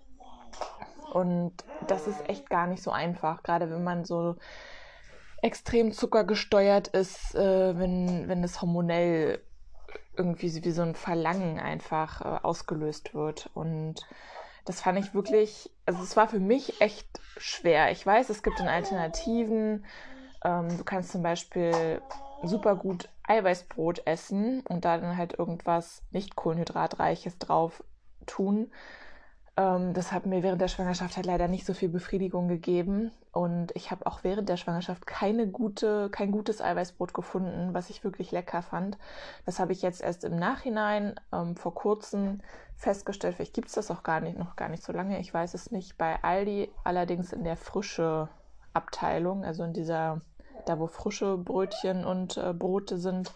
Und 1.13 1.53
das 1.87 2.07
ist 2.07 2.27
echt 2.29 2.49
gar 2.49 2.67
nicht 2.67 2.83
so 2.83 2.91
einfach, 2.91 3.43
gerade 3.43 3.69
wenn 3.69 3.83
man 3.83 4.05
so 4.05 4.35
extrem 5.41 5.91
zuckergesteuert 5.91 6.89
ist, 6.89 7.35
äh, 7.35 7.77
wenn, 7.77 8.27
wenn 8.27 8.43
es 8.43 8.61
hormonell 8.61 9.41
irgendwie 10.15 10.63
wie 10.63 10.71
so 10.71 10.81
ein 10.81 10.95
Verlangen 10.95 11.59
einfach 11.59 12.21
äh, 12.21 12.39
ausgelöst 12.43 13.13
wird. 13.13 13.49
Und 13.53 13.95
das 14.65 14.81
fand 14.81 14.99
ich 14.99 15.13
wirklich, 15.13 15.69
also 15.85 16.01
es 16.01 16.17
war 16.17 16.27
für 16.27 16.39
mich 16.39 16.81
echt 16.81 17.07
schwer. 17.37 17.91
Ich 17.91 18.05
weiß, 18.05 18.29
es 18.29 18.43
gibt 18.43 18.59
dann 18.59 18.67
Alternativen. 18.67 19.85
Ähm, 20.43 20.77
du 20.77 20.83
kannst 20.83 21.11
zum 21.11 21.21
Beispiel 21.21 22.01
super 22.43 22.75
gut 22.75 23.09
Eiweißbrot 23.23 24.05
essen 24.05 24.61
und 24.67 24.85
da 24.85 24.97
dann 24.97 25.17
halt 25.17 25.37
irgendwas 25.37 26.03
nicht 26.11 26.35
kohlenhydratreiches 26.35 27.37
drauf 27.37 27.83
tun. 28.25 28.71
Ähm, 29.57 29.93
das 29.93 30.11
hat 30.11 30.25
mir 30.25 30.43
während 30.43 30.61
der 30.61 30.67
Schwangerschaft 30.67 31.17
halt 31.17 31.25
leider 31.25 31.47
nicht 31.47 31.65
so 31.65 31.73
viel 31.73 31.89
Befriedigung 31.89 32.47
gegeben. 32.47 33.11
Und 33.31 33.75
ich 33.75 33.91
habe 33.91 34.05
auch 34.05 34.23
während 34.23 34.47
der 34.49 34.57
Schwangerschaft 34.57 35.05
keine 35.07 35.47
gute, 35.47 36.09
kein 36.09 36.31
gutes 36.31 36.61
Eiweißbrot 36.61 37.13
gefunden, 37.13 37.73
was 37.73 37.89
ich 37.89 38.03
wirklich 38.03 38.31
lecker 38.31 38.61
fand. 38.61 38.97
Das 39.45 39.59
habe 39.59 39.73
ich 39.73 39.81
jetzt 39.81 40.01
erst 40.01 40.23
im 40.23 40.35
Nachhinein 40.35 41.19
ähm, 41.33 41.55
vor 41.55 41.73
kurzem 41.73 42.39
festgestellt. 42.75 43.35
Vielleicht 43.35 43.55
gibt 43.55 43.67
es 43.67 43.73
das 43.73 43.91
auch 43.91 44.03
gar 44.03 44.21
nicht, 44.21 44.37
noch 44.37 44.55
gar 44.55 44.69
nicht 44.69 44.83
so 44.83 44.93
lange. 44.93 45.19
Ich 45.19 45.33
weiß 45.33 45.55
es 45.55 45.71
nicht. 45.71 45.97
Bei 45.97 46.23
Aldi 46.23 46.69
allerdings 46.83 47.33
in 47.33 47.43
der 47.43 47.57
frische 47.57 48.29
Abteilung, 48.73 49.43
also 49.43 49.63
in 49.63 49.73
dieser 49.73 50.21
da 50.65 50.79
wo 50.79 50.87
frische 50.87 51.37
Brötchen 51.37 52.03
und 52.03 52.35
äh, 52.37 52.53
Brote 52.53 52.97
sind, 52.97 53.31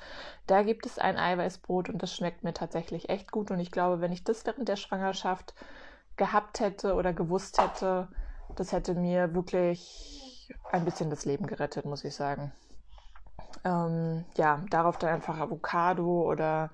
da 0.47 0.63
gibt 0.63 0.85
es 0.85 0.99
ein 0.99 1.17
Eiweißbrot 1.17 1.89
und 1.89 2.03
das 2.03 2.13
schmeckt 2.13 2.43
mir 2.43 2.53
tatsächlich 2.53 3.09
echt 3.09 3.31
gut. 3.31 3.51
Und 3.51 3.59
ich 3.59 3.71
glaube, 3.71 4.01
wenn 4.01 4.11
ich 4.11 4.23
das 4.23 4.45
während 4.45 4.67
der 4.67 4.75
Schwangerschaft 4.75 5.53
gehabt 6.17 6.59
hätte 6.59 6.95
oder 6.95 7.13
gewusst 7.13 7.61
hätte, 7.61 8.07
das 8.55 8.71
hätte 8.71 8.95
mir 8.95 9.33
wirklich 9.33 10.53
ein 10.71 10.85
bisschen 10.85 11.09
das 11.09 11.25
Leben 11.25 11.47
gerettet, 11.47 11.85
muss 11.85 12.03
ich 12.03 12.15
sagen. 12.15 12.51
Ähm, 13.63 14.25
ja, 14.35 14.63
darauf 14.69 14.97
dann 14.97 15.11
einfach 15.11 15.37
Avocado 15.39 16.23
oder, 16.23 16.71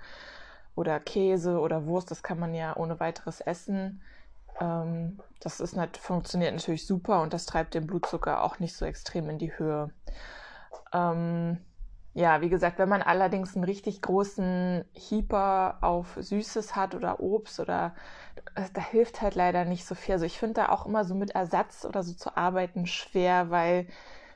oder 0.75 0.99
Käse 0.99 1.59
oder 1.59 1.85
Wurst, 1.85 2.11
das 2.11 2.23
kann 2.23 2.39
man 2.39 2.53
ja 2.53 2.75
ohne 2.75 2.99
weiteres 2.99 3.41
essen. 3.41 4.01
Ähm, 4.59 5.19
das 5.39 5.59
ist 5.59 5.75
nicht, 5.75 5.97
funktioniert 5.97 6.53
natürlich 6.53 6.87
super 6.87 7.21
und 7.21 7.33
das 7.33 7.45
treibt 7.45 7.73
den 7.73 7.87
Blutzucker 7.87 8.43
auch 8.43 8.59
nicht 8.59 8.75
so 8.75 8.85
extrem 8.85 9.29
in 9.29 9.37
die 9.37 9.57
Höhe. 9.57 9.91
Ähm, 10.93 11.59
ja, 12.17 12.41
wie 12.41 12.49
gesagt, 12.49 12.79
wenn 12.79 12.89
man 12.89 13.03
allerdings 13.03 13.55
einen 13.55 13.63
richtig 13.63 14.01
großen 14.01 14.83
Hieper 14.93 15.77
auf 15.81 16.17
Süßes 16.19 16.75
hat 16.75 16.95
oder 16.95 17.19
Obst 17.19 17.59
oder 17.59 17.93
äh, 18.55 18.63
da 18.73 18.81
hilft 18.81 19.21
halt 19.21 19.35
leider 19.35 19.65
nicht 19.65 19.85
so 19.85 19.93
viel. 19.93 20.13
Also 20.13 20.25
ich 20.25 20.39
finde 20.39 20.55
da 20.55 20.69
auch 20.69 20.87
immer 20.87 21.05
so 21.05 21.13
mit 21.13 21.31
Ersatz 21.35 21.85
oder 21.85 22.01
so 22.01 22.15
zu 22.15 22.35
arbeiten 22.35 22.87
schwer, 22.87 23.51
weil 23.51 23.85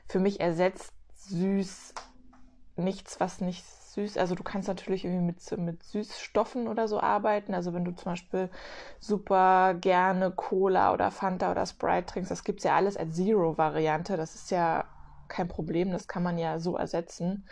für 0.06 0.20
mich 0.20 0.38
ersetzt 0.40 0.92
süß 1.16 1.94
nichts, 2.76 3.18
was 3.18 3.40
nicht 3.40 3.64
süß. 3.64 4.16
Also 4.16 4.36
du 4.36 4.44
kannst 4.44 4.68
natürlich 4.68 5.04
irgendwie 5.04 5.26
mit, 5.26 5.58
mit 5.58 5.82
Süßstoffen 5.82 6.68
oder 6.68 6.86
so 6.86 7.00
arbeiten. 7.00 7.52
Also 7.52 7.74
wenn 7.74 7.84
du 7.84 7.90
zum 7.96 8.12
Beispiel 8.12 8.48
super 9.00 9.74
gerne 9.74 10.30
Cola 10.30 10.92
oder 10.92 11.10
Fanta 11.10 11.50
oder 11.50 11.66
Sprite 11.66 12.06
trinkst, 12.06 12.30
das 12.30 12.44
gibt 12.44 12.60
es 12.60 12.64
ja 12.64 12.76
alles 12.76 12.96
als 12.96 13.16
Zero-Variante. 13.16 14.16
Das 14.16 14.36
ist 14.36 14.52
ja 14.52 14.84
kein 15.32 15.48
Problem, 15.48 15.90
das 15.90 16.06
kann 16.06 16.22
man 16.22 16.38
ja 16.38 16.58
so 16.58 16.76
ersetzen. 16.76 17.48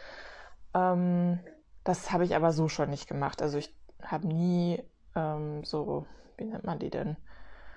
Ähm, 0.74 1.40
das 1.82 2.12
habe 2.12 2.24
ich 2.24 2.36
aber 2.36 2.52
so 2.52 2.68
schon 2.68 2.90
nicht 2.90 3.08
gemacht. 3.08 3.42
Also 3.42 3.58
ich 3.58 3.74
habe 4.02 4.26
nie 4.28 4.82
ähm, 5.16 5.64
so, 5.64 6.06
wie 6.36 6.44
nennt 6.44 6.64
man 6.64 6.78
die 6.78 6.90
denn? 6.90 7.16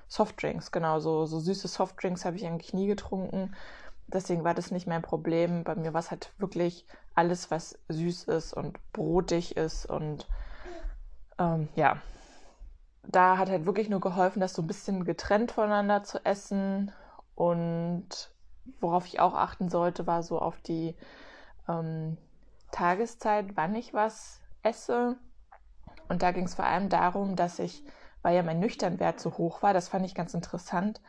Softdrinks, 0.07 0.72
genau, 0.72 1.00
so, 1.00 1.25
so 1.25 1.39
süße 1.39 1.67
Softdrinks 1.67 2.25
habe 2.25 2.36
ich 2.36 2.45
eigentlich 2.45 2.74
nie 2.74 2.88
getrunken. 2.88 3.55
Deswegen 4.07 4.43
war 4.43 4.53
das 4.53 4.69
nicht 4.69 4.86
mein 4.86 5.01
Problem. 5.01 5.63
Bei 5.63 5.74
mir 5.75 5.93
war 5.93 6.01
es 6.01 6.12
halt 6.12 6.31
wirklich 6.38 6.86
alles, 7.15 7.50
was 7.50 7.79
süß 7.89 8.25
ist 8.25 8.53
und 8.53 8.77
brotig 8.91 9.57
ist 9.57 9.86
und 9.86 10.27
ähm, 11.39 11.69
ja. 11.75 11.98
Da 13.05 13.38
hat 13.38 13.50
halt 13.50 13.65
wirklich 13.65 13.89
nur 13.89 14.00
geholfen, 14.00 14.39
das 14.39 14.53
so 14.53 14.62
ein 14.62 14.67
bisschen 14.67 15.03
getrennt 15.03 15.51
voneinander 15.51 16.03
zu 16.03 16.24
essen 16.25 16.91
und 17.36 18.31
worauf 18.79 19.05
ich 19.05 19.20
auch 19.20 19.34
achten 19.34 19.70
sollte, 19.70 20.08
war 20.08 20.24
so 20.24 20.39
auf 20.39 20.60
die 20.62 20.96
ähm, 21.67 22.17
Tageszeit, 22.72 23.55
wann 23.55 23.75
ich 23.75 23.93
was 23.93 24.41
esse. 24.62 25.17
Und 26.10 26.22
da 26.22 26.32
ging 26.32 26.46
es 26.46 26.55
vor 26.55 26.65
allem 26.65 26.89
darum, 26.89 27.36
dass 27.36 27.60
ich, 27.60 27.84
weil 28.22 28.36
ja 28.36 28.43
mein 28.43 28.60
Nüchternwert 28.60 29.20
so 29.20 29.38
hoch 29.38 29.62
war, 29.62 29.74
das 29.74 29.89
fand 29.89 30.05
ich 30.05 30.15
ganz 30.15 30.34
interessant, 30.34 31.01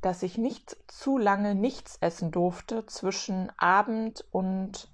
dass 0.00 0.22
ich 0.22 0.38
nicht 0.38 0.76
zu 0.86 1.18
lange 1.18 1.54
nichts 1.54 1.96
essen 2.00 2.30
durfte 2.30 2.86
zwischen 2.86 3.50
Abend 3.58 4.24
und 4.30 4.88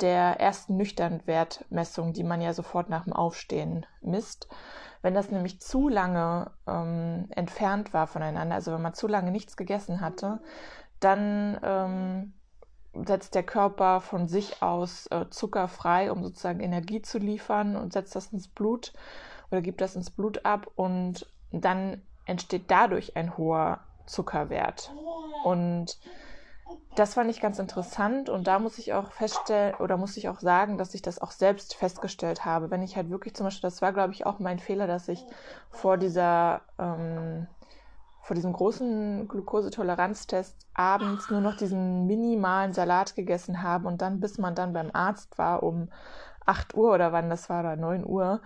der 0.00 0.40
ersten 0.40 0.76
Nüchternwertmessung, 0.76 2.12
die 2.12 2.24
man 2.24 2.40
ja 2.40 2.52
sofort 2.52 2.88
nach 2.88 3.04
dem 3.04 3.12
Aufstehen 3.12 3.86
misst. 4.00 4.48
Wenn 5.00 5.14
das 5.14 5.30
nämlich 5.30 5.60
zu 5.60 5.88
lange 5.88 6.50
ähm, 6.66 7.26
entfernt 7.30 7.92
war 7.92 8.06
voneinander, 8.06 8.56
also 8.56 8.72
wenn 8.72 8.82
man 8.82 8.94
zu 8.94 9.06
lange 9.06 9.30
nichts 9.30 9.56
gegessen 9.56 10.00
hatte, 10.00 10.40
dann 11.04 11.58
ähm, 11.62 12.32
setzt 13.06 13.34
der 13.34 13.42
Körper 13.42 14.00
von 14.00 14.28
sich 14.28 14.62
aus 14.62 15.06
äh, 15.08 15.26
Zucker 15.30 15.68
frei, 15.68 16.12
um 16.12 16.22
sozusagen 16.22 16.60
Energie 16.60 17.02
zu 17.02 17.18
liefern 17.18 17.76
und 17.76 17.92
setzt 17.92 18.14
das 18.14 18.32
ins 18.32 18.48
Blut 18.48 18.92
oder 19.50 19.62
gibt 19.62 19.80
das 19.80 19.96
ins 19.96 20.10
Blut 20.10 20.44
ab 20.44 20.70
und 20.76 21.26
dann 21.50 22.02
entsteht 22.26 22.64
dadurch 22.70 23.16
ein 23.16 23.36
hoher 23.36 23.80
Zuckerwert. 24.06 24.92
Und 25.44 25.98
das 26.94 27.14
fand 27.14 27.30
ich 27.30 27.40
ganz 27.40 27.58
interessant 27.58 28.28
und 28.28 28.46
da 28.46 28.58
muss 28.58 28.78
ich 28.78 28.92
auch 28.92 29.12
feststellen 29.12 29.74
oder 29.76 29.96
muss 29.96 30.16
ich 30.16 30.28
auch 30.28 30.40
sagen, 30.40 30.76
dass 30.76 30.94
ich 30.94 31.00
das 31.00 31.20
auch 31.20 31.30
selbst 31.30 31.74
festgestellt 31.74 32.44
habe. 32.44 32.70
Wenn 32.70 32.82
ich 32.82 32.96
halt 32.96 33.08
wirklich 33.08 33.34
zum 33.34 33.44
Beispiel, 33.44 33.68
das 33.68 33.80
war 33.80 33.92
glaube 33.92 34.12
ich 34.12 34.26
auch 34.26 34.38
mein 34.38 34.58
Fehler, 34.58 34.86
dass 34.86 35.08
ich 35.08 35.24
vor 35.70 35.96
dieser 35.96 36.60
ähm, 36.78 37.46
vor 38.22 38.34
diesem 38.34 38.52
großen 38.52 39.26
Glukosetoleranztest 39.26 40.56
abends 40.74 41.28
nur 41.30 41.40
noch 41.40 41.56
diesen 41.56 42.06
minimalen 42.06 42.72
Salat 42.72 43.16
gegessen 43.16 43.62
habe 43.62 43.88
und 43.88 44.00
dann, 44.00 44.20
bis 44.20 44.38
man 44.38 44.54
dann 44.54 44.72
beim 44.72 44.90
Arzt 44.92 45.36
war 45.38 45.62
um 45.62 45.88
8 46.46 46.74
Uhr 46.74 46.94
oder 46.94 47.12
wann 47.12 47.30
das 47.30 47.50
war, 47.50 47.60
oder 47.60 47.76
9 47.76 48.06
Uhr, 48.06 48.40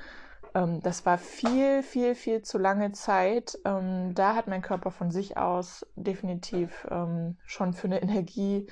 ähm, 0.55 0.81
das 0.83 1.05
war 1.05 1.19
viel, 1.19 1.83
viel, 1.83 2.15
viel 2.15 2.43
zu 2.43 2.57
lange 2.59 2.93
Zeit. 2.93 3.59
Ähm, 3.65 4.15
da 4.15 4.35
hat 4.35 4.49
mein 4.49 4.63
Körper 4.63 4.91
von 4.91 5.11
sich 5.11 5.37
aus 5.37 5.87
definitiv 5.95 6.87
ähm, 6.91 7.37
schon 7.45 7.75
für 7.75 7.87
eine 7.87 8.01
Energie, 8.03 8.67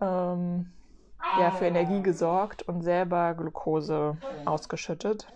ähm, 0.00 0.72
ja, 1.40 1.50
für 1.50 1.66
Energie 1.66 2.00
gesorgt 2.00 2.62
und 2.62 2.82
selber 2.82 3.34
Glukose 3.34 4.16
ausgeschüttet. 4.44 5.26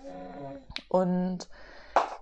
Und 0.89 1.49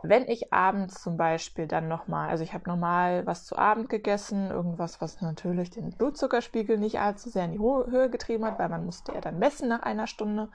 wenn 0.02 0.28
ich 0.28 0.52
abends 0.52 1.02
zum 1.02 1.16
Beispiel 1.16 1.66
dann 1.66 1.88
nochmal, 1.88 2.30
also 2.30 2.42
ich 2.42 2.54
habe 2.54 2.68
normal 2.68 3.26
was 3.26 3.44
zu 3.44 3.56
Abend 3.56 3.88
gegessen, 3.88 4.50
irgendwas, 4.50 5.00
was 5.00 5.20
natürlich 5.20 5.70
den 5.70 5.90
Blutzuckerspiegel 5.90 6.78
nicht 6.78 7.00
allzu 7.00 7.28
sehr 7.28 7.44
in 7.44 7.52
die 7.52 7.58
Höhe 7.58 8.10
getrieben 8.10 8.44
hat, 8.44 8.58
weil 8.58 8.68
man 8.68 8.84
musste 8.84 9.12
ja 9.12 9.20
dann 9.20 9.38
messen 9.38 9.68
nach 9.68 9.82
einer 9.82 10.06
Stunde. 10.06 10.48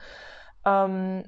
Ähm, 0.65 1.23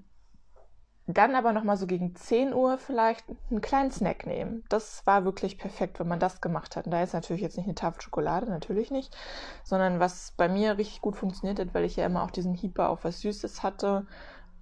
dann 1.10 1.36
aber 1.36 1.54
nochmal 1.54 1.78
so 1.78 1.88
gegen 1.88 2.16
10 2.16 2.54
Uhr 2.54 2.78
vielleicht 2.78 3.24
einen 3.50 3.62
kleinen 3.62 3.92
Snack 3.92 4.26
nehmen. 4.26 4.66
Das 4.68 5.08
war 5.08 5.24
wirklich 5.24 5.58
perfekt, 5.58 6.00
wenn 6.00 6.08
man 6.08 6.20
das 6.20 6.42
gemacht 6.42 6.76
hat. 6.76 6.86
Und 6.86 6.92
da 6.92 7.02
ist 7.02 7.14
natürlich 7.14 7.42
jetzt 7.42 7.56
nicht 7.56 7.66
eine 7.66 7.76
Tafel 7.76 8.02
Schokolade, 8.02 8.50
natürlich 8.50 8.92
nicht, 8.92 9.16
sondern 9.64 10.02
was 10.02 10.34
bei 10.36 10.50
mir 10.50 10.78
richtig 10.78 11.00
gut 11.00 11.16
funktioniert 11.16 11.60
hat, 11.60 11.74
weil 11.74 11.86
ich 11.86 11.96
ja 11.96 12.06
immer 12.06 12.24
auch 12.24 12.32
diesen 12.32 12.54
Hieper 12.54 12.90
auf 12.90 13.06
was 13.06 13.22
Süßes 13.22 13.64
hatte. 13.64 14.06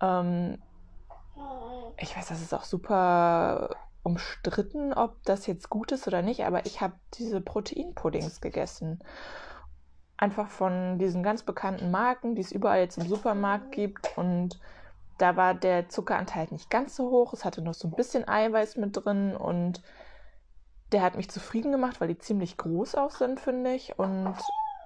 Ähm, 0.01 0.59
ich 1.97 2.15
weiß, 2.15 2.27
das 2.27 2.41
ist 2.41 2.53
auch 2.53 2.63
super 2.63 3.75
umstritten, 4.03 4.93
ob 4.93 5.23
das 5.23 5.47
jetzt 5.47 5.69
gut 5.69 5.91
ist 5.91 6.07
oder 6.07 6.21
nicht, 6.21 6.45
aber 6.45 6.65
ich 6.65 6.81
habe 6.81 6.93
diese 7.15 7.41
Proteinpuddings 7.41 8.39
gegessen. 8.39 9.03
Einfach 10.17 10.49
von 10.49 10.99
diesen 10.99 11.23
ganz 11.23 11.43
bekannten 11.43 11.91
Marken, 11.91 12.35
die 12.35 12.41
es 12.41 12.51
überall 12.51 12.79
jetzt 12.79 12.97
im 12.97 13.07
Supermarkt 13.07 13.71
gibt 13.71 14.17
und 14.17 14.59
da 15.17 15.35
war 15.37 15.53
der 15.53 15.89
Zuckeranteil 15.89 16.47
nicht 16.51 16.69
ganz 16.69 16.95
so 16.95 17.09
hoch. 17.09 17.33
Es 17.33 17.45
hatte 17.45 17.61
noch 17.61 17.73
so 17.73 17.87
ein 17.87 17.95
bisschen 17.95 18.27
Eiweiß 18.27 18.75
mit 18.77 18.95
drin 18.95 19.35
und 19.35 19.81
der 20.91 21.01
hat 21.01 21.15
mich 21.15 21.29
zufrieden 21.29 21.71
gemacht, 21.71 21.99
weil 21.99 22.09
die 22.09 22.17
ziemlich 22.17 22.57
groß 22.57 22.95
auch 22.95 23.11
sind, 23.11 23.39
finde 23.39 23.73
ich. 23.73 23.97
Und 23.97 24.35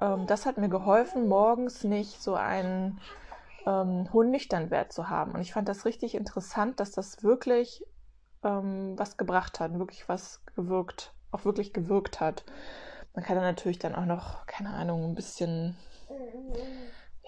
ähm, 0.01 0.27
das 0.27 0.45
hat 0.45 0.57
mir 0.57 0.69
geholfen, 0.69 1.27
morgens 1.27 1.83
nicht 1.83 2.21
so 2.21 2.35
einen 2.35 2.99
ähm, 3.69 4.11
hohen 4.11 4.31
Nüchternwert 4.31 4.91
zu 4.91 5.09
haben. 5.09 5.33
Und 5.33 5.41
ich 5.41 5.53
fand 5.53 5.69
das 5.69 5.85
richtig 5.85 6.15
interessant, 6.15 6.79
dass 6.79 6.91
das 6.91 7.23
wirklich 7.23 7.85
ähm, 8.43 8.97
was 8.97 9.17
gebracht 9.17 9.59
hat, 9.59 9.77
wirklich 9.77 10.09
was 10.09 10.43
gewirkt, 10.55 11.13
auch 11.31 11.45
wirklich 11.45 11.73
gewirkt 11.73 12.19
hat. 12.19 12.45
Man 13.13 13.23
kann 13.23 13.35
dann 13.35 13.45
natürlich 13.45 13.79
dann 13.79 13.95
auch 13.95 14.05
noch, 14.05 14.45
keine 14.45 14.69
Ahnung, 14.69 15.03
ein 15.03 15.15
bisschen 15.15 15.75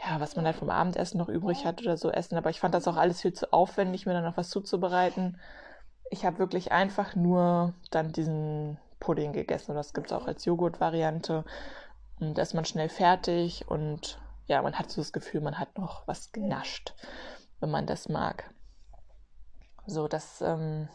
ja, 0.04 0.20
was 0.20 0.36
man 0.36 0.46
dann 0.46 0.54
vom 0.54 0.70
Abendessen 0.70 1.18
noch 1.18 1.30
übrig 1.30 1.66
hat 1.66 1.82
oder 1.82 1.98
so 1.98 2.10
essen. 2.10 2.38
Aber 2.38 2.50
ich 2.50 2.60
fand 2.60 2.74
das 2.74 2.88
auch 2.88 2.98
alles 2.98 3.22
viel 3.22 3.34
zu 3.34 3.54
aufwendig, 3.54 4.06
mir 4.06 4.14
dann 4.14 4.24
noch 4.24 4.38
was 4.38 4.50
zuzubereiten. 4.50 5.38
Ich 6.10 6.26
habe 6.26 6.40
wirklich 6.40 6.72
einfach 6.72 7.16
nur 7.16 7.74
dann 7.92 8.12
diesen 8.12 8.80
Pudding 9.00 9.34
gegessen. 9.34 9.72
Und 9.72 9.78
das 9.78 9.94
gibt 9.94 10.08
es 10.08 10.14
auch 10.14 10.28
als 10.28 10.46
Joghurt-Variante. 10.46 11.46
Und 12.20 12.38
da 12.38 12.42
ist 12.42 12.54
man 12.54 12.66
schnell 12.66 12.90
fertig 12.90 13.66
und 13.68 14.20
ja, 14.52 14.62
man 14.62 14.78
hat 14.78 14.92
so 14.92 15.00
das 15.00 15.14
Gefühl, 15.14 15.40
man 15.40 15.58
hat 15.58 15.78
noch 15.78 16.06
was 16.10 16.34
genascht, 16.34 16.94
wenn 17.62 17.72
man 17.72 17.86
das 17.86 18.10
mag. 18.10 18.54
So, 19.88 20.10
das, 20.10 20.42
ähm, 20.42 20.90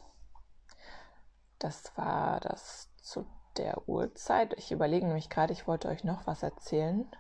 das 1.59 1.97
war 1.97 2.39
das 2.41 2.93
zu 3.01 3.27
der 3.57 3.89
Uhrzeit. 3.89 4.53
Ich 4.59 4.73
überlege 4.73 5.07
nämlich 5.07 5.31
gerade, 5.31 5.55
ich 5.55 5.67
wollte 5.67 5.89
euch 5.89 6.05
noch 6.05 6.27
was 6.27 6.43
erzählen. 6.43 7.11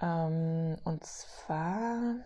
Ähm, 0.00 0.78
und 0.84 1.04
zwar 1.04 2.24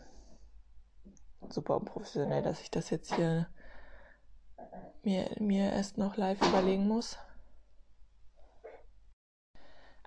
super 1.49 1.79
unprofessionell, 1.79 2.45
dass 2.45 2.61
ich 2.61 2.71
das 2.71 2.91
jetzt 2.91 3.13
hier 3.13 3.49
mir, 5.03 5.31
mir 5.41 5.73
erst 5.73 5.99
noch 5.99 6.17
live 6.17 6.41
überlegen 6.41 6.87
muss. 6.87 7.19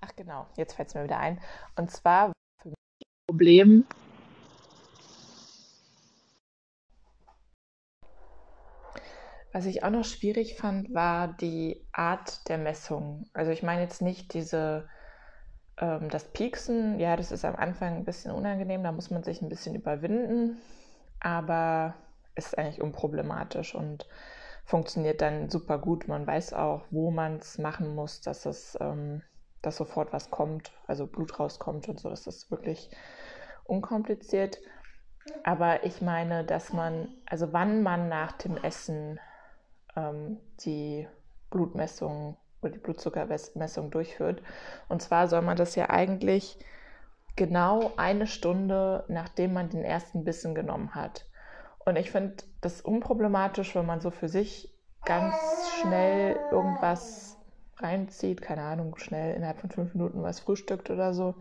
Ach 0.01 0.15
genau, 0.15 0.47
jetzt 0.55 0.73
fällt 0.73 0.89
es 0.89 0.95
mir 0.95 1.03
wieder 1.03 1.19
ein. 1.19 1.39
Und 1.75 1.91
zwar 1.91 2.31
für 2.61 2.69
mich 2.69 2.75
Problem. 3.27 3.85
Was 9.53 9.65
ich 9.65 9.83
auch 9.83 9.89
noch 9.89 10.05
schwierig 10.05 10.55
fand, 10.55 10.93
war 10.93 11.29
die 11.29 11.87
Art 11.91 12.47
der 12.49 12.57
Messung. 12.57 13.29
Also 13.33 13.51
ich 13.51 13.63
meine 13.63 13.81
jetzt 13.81 14.01
nicht 14.01 14.33
diese 14.33 14.87
ähm, 15.79 16.09
das 16.09 16.25
Pieksen, 16.31 16.99
ja, 16.99 17.15
das 17.15 17.31
ist 17.31 17.45
am 17.45 17.55
Anfang 17.55 17.97
ein 17.97 18.05
bisschen 18.05 18.31
unangenehm, 18.31 18.83
da 18.83 18.91
muss 18.91 19.11
man 19.11 19.23
sich 19.23 19.41
ein 19.41 19.49
bisschen 19.49 19.75
überwinden, 19.75 20.57
aber 21.19 21.95
ist 22.35 22.57
eigentlich 22.57 22.81
unproblematisch 22.81 23.73
und 23.73 24.07
funktioniert 24.65 25.21
dann 25.21 25.49
super 25.49 25.77
gut. 25.79 26.07
Man 26.07 26.27
weiß 26.27 26.53
auch, 26.53 26.85
wo 26.91 27.09
man 27.11 27.37
es 27.37 27.57
machen 27.57 27.95
muss, 27.95 28.21
dass 28.21 28.45
es, 28.45 28.77
ähm, 28.81 29.21
dass 29.67 29.77
sofort 29.77 30.13
was 30.13 30.31
kommt, 30.31 30.71
also 30.87 31.05
Blut 31.05 31.39
rauskommt 31.39 31.89
und 31.89 31.99
so. 31.99 32.09
Das 32.09 32.25
ist 32.25 32.49
wirklich 32.49 32.89
unkompliziert. 33.65 34.59
Aber 35.43 35.83
ich 35.83 36.01
meine, 36.01 36.45
dass 36.45 36.71
man, 36.71 37.09
also 37.25 37.51
wann 37.51 37.83
man 37.83 38.07
nach 38.07 38.31
dem 38.31 38.55
Essen 38.57 39.19
ähm, 39.97 40.39
die 40.61 41.05
Blutmessung 41.49 42.37
oder 42.61 42.71
die 42.71 42.79
Blutzuckermessung 42.79 43.91
durchführt. 43.91 44.41
Und 44.87 45.01
zwar 45.01 45.27
soll 45.27 45.41
man 45.41 45.57
das 45.57 45.75
ja 45.75 45.89
eigentlich 45.89 46.57
genau 47.35 47.91
eine 47.97 48.25
Stunde, 48.25 49.03
nachdem 49.09 49.53
man 49.53 49.69
den 49.69 49.83
ersten 49.83 50.23
Bissen 50.23 50.55
genommen 50.55 50.95
hat. 50.95 51.27
Und 51.85 51.97
ich 51.97 52.09
finde 52.09 52.37
das 52.61 52.81
unproblematisch, 52.81 53.75
wenn 53.75 53.85
man 53.85 53.99
so 53.99 54.11
für 54.11 54.29
sich 54.29 54.73
ganz 55.05 55.35
schnell 55.81 56.37
irgendwas 56.51 57.36
reinzieht, 57.79 58.41
keine 58.41 58.63
Ahnung, 58.63 58.97
schnell 58.97 59.35
innerhalb 59.35 59.59
von 59.59 59.69
fünf 59.69 59.93
Minuten 59.93 60.23
was 60.23 60.39
frühstückt 60.39 60.89
oder 60.89 61.13
so. 61.13 61.35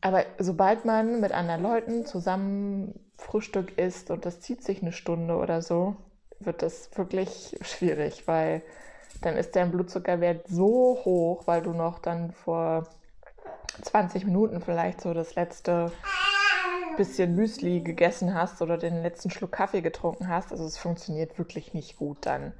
Aber 0.00 0.24
sobald 0.38 0.84
man 0.84 1.20
mit 1.20 1.32
anderen 1.32 1.62
Leuten 1.62 2.06
zusammen 2.06 2.94
Frühstück 3.16 3.76
isst 3.78 4.10
und 4.10 4.24
das 4.24 4.40
zieht 4.40 4.62
sich 4.62 4.80
eine 4.80 4.92
Stunde 4.92 5.36
oder 5.36 5.60
so, 5.60 5.96
wird 6.40 6.62
das 6.62 6.96
wirklich 6.96 7.58
schwierig, 7.62 8.28
weil 8.28 8.62
dann 9.22 9.36
ist 9.36 9.56
dein 9.56 9.72
Blutzuckerwert 9.72 10.46
so 10.46 11.00
hoch, 11.04 11.46
weil 11.46 11.62
du 11.62 11.72
noch 11.72 11.98
dann 11.98 12.30
vor 12.30 12.86
20 13.82 14.24
Minuten 14.24 14.60
vielleicht 14.60 15.00
so 15.00 15.14
das 15.14 15.34
letzte 15.34 15.90
bisschen 16.96 17.34
Müsli 17.34 17.80
gegessen 17.80 18.34
hast 18.34 18.60
oder 18.60 18.76
den 18.76 19.02
letzten 19.02 19.30
Schluck 19.30 19.52
Kaffee 19.52 19.80
getrunken 19.80 20.28
hast. 20.28 20.52
Also 20.52 20.64
es 20.64 20.76
funktioniert 20.76 21.38
wirklich 21.38 21.72
nicht 21.72 21.96
gut 21.96 22.18
dann. 22.26 22.52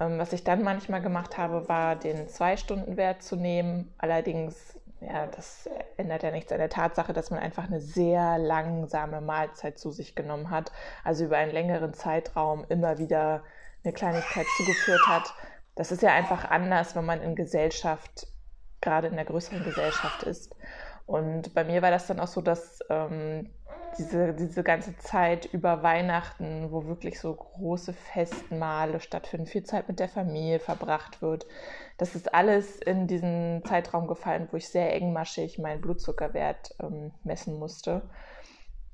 Ähm, 0.00 0.18
was 0.18 0.32
ich 0.32 0.44
dann 0.44 0.62
manchmal 0.62 1.02
gemacht 1.02 1.38
habe, 1.38 1.68
war 1.68 1.96
den 1.96 2.28
Zwei-Stunden-Wert 2.28 3.22
zu 3.22 3.36
nehmen. 3.36 3.92
Allerdings, 3.98 4.78
ja, 5.00 5.26
das 5.26 5.68
ändert 5.96 6.22
ja 6.22 6.30
nichts 6.30 6.52
an 6.52 6.58
der 6.58 6.70
Tatsache, 6.70 7.12
dass 7.12 7.30
man 7.30 7.40
einfach 7.40 7.64
eine 7.64 7.80
sehr 7.80 8.38
langsame 8.38 9.20
Mahlzeit 9.20 9.78
zu 9.78 9.90
sich 9.90 10.14
genommen 10.14 10.50
hat. 10.50 10.72
Also 11.04 11.24
über 11.24 11.36
einen 11.36 11.52
längeren 11.52 11.94
Zeitraum 11.94 12.64
immer 12.68 12.98
wieder 12.98 13.42
eine 13.84 13.92
Kleinigkeit 13.92 14.50
zugeführt 14.50 15.06
hat 15.08 15.34
das 15.76 15.92
ist 15.92 16.02
ja 16.02 16.12
einfach 16.12 16.50
anders, 16.50 16.96
wenn 16.96 17.04
man 17.04 17.20
in 17.22 17.36
Gesellschaft, 17.36 18.26
gerade 18.80 19.08
in 19.08 19.14
der 19.14 19.26
größeren 19.26 19.62
Gesellschaft 19.62 20.22
ist. 20.24 20.56
Und 21.04 21.54
bei 21.54 21.62
mir 21.62 21.82
war 21.82 21.90
das 21.90 22.06
dann 22.08 22.18
auch 22.18 22.26
so, 22.26 22.40
dass 22.40 22.80
ähm, 22.90 23.50
diese, 23.98 24.34
diese 24.34 24.62
ganze 24.62 24.96
Zeit 24.98 25.46
über 25.46 25.82
Weihnachten, 25.82 26.70
wo 26.70 26.86
wirklich 26.86 27.20
so 27.20 27.34
große 27.34 27.92
Festmale 27.92 29.00
stattfinden, 29.00 29.46
viel 29.46 29.64
Zeit 29.64 29.88
mit 29.88 30.00
der 30.00 30.08
Familie 30.08 30.60
verbracht 30.60 31.22
wird, 31.22 31.46
das 31.98 32.14
ist 32.14 32.34
alles 32.34 32.76
in 32.76 33.06
diesen 33.06 33.62
Zeitraum 33.64 34.06
gefallen, 34.06 34.48
wo 34.50 34.56
ich 34.56 34.68
sehr 34.68 34.92
engmaschig 34.92 35.58
meinen 35.58 35.80
Blutzuckerwert 35.80 36.74
ähm, 36.80 37.12
messen 37.24 37.58
musste. 37.58 38.02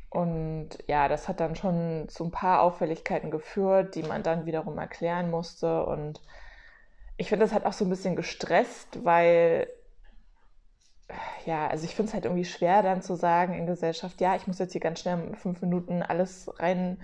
Und 0.09 0.69
ja, 0.87 1.09
das 1.09 1.27
hat 1.27 1.41
dann 1.41 1.57
schon 1.57 2.07
zu 2.09 2.25
ein 2.25 2.31
paar 2.31 2.61
Auffälligkeiten 2.61 3.31
geführt, 3.31 3.95
die 3.95 4.03
man 4.03 4.23
dann 4.23 4.45
wiederum 4.45 4.77
erklären 4.79 5.31
musste. 5.31 5.87
Und 5.87 6.21
ich 7.17 7.31
finde, 7.31 7.47
das 7.47 7.55
hat 7.55 7.65
auch 7.65 7.73
so 7.73 7.87
ein 7.87 7.91
bisschen 7.91 8.15
gestresst, 8.15 9.05
weil, 9.05 9.69
ja, 11.46 11.66
also 11.66 11.85
ich 11.85 11.94
finde 11.94 12.09
es 12.09 12.14
halt 12.14 12.25
irgendwie 12.25 12.44
schwer 12.44 12.83
dann 12.83 13.03
zu 13.03 13.14
sagen 13.14 13.55
in 13.55 13.66
Gesellschaft, 13.66 14.20
ja, 14.20 14.37
ich 14.37 14.46
muss 14.46 14.59
jetzt 14.59 14.72
hier 14.72 14.81
ganz 14.81 15.01
schnell 15.01 15.35
fünf 15.37 15.61
Minuten 15.62 16.03
alles 16.03 16.51
rein, 16.59 16.98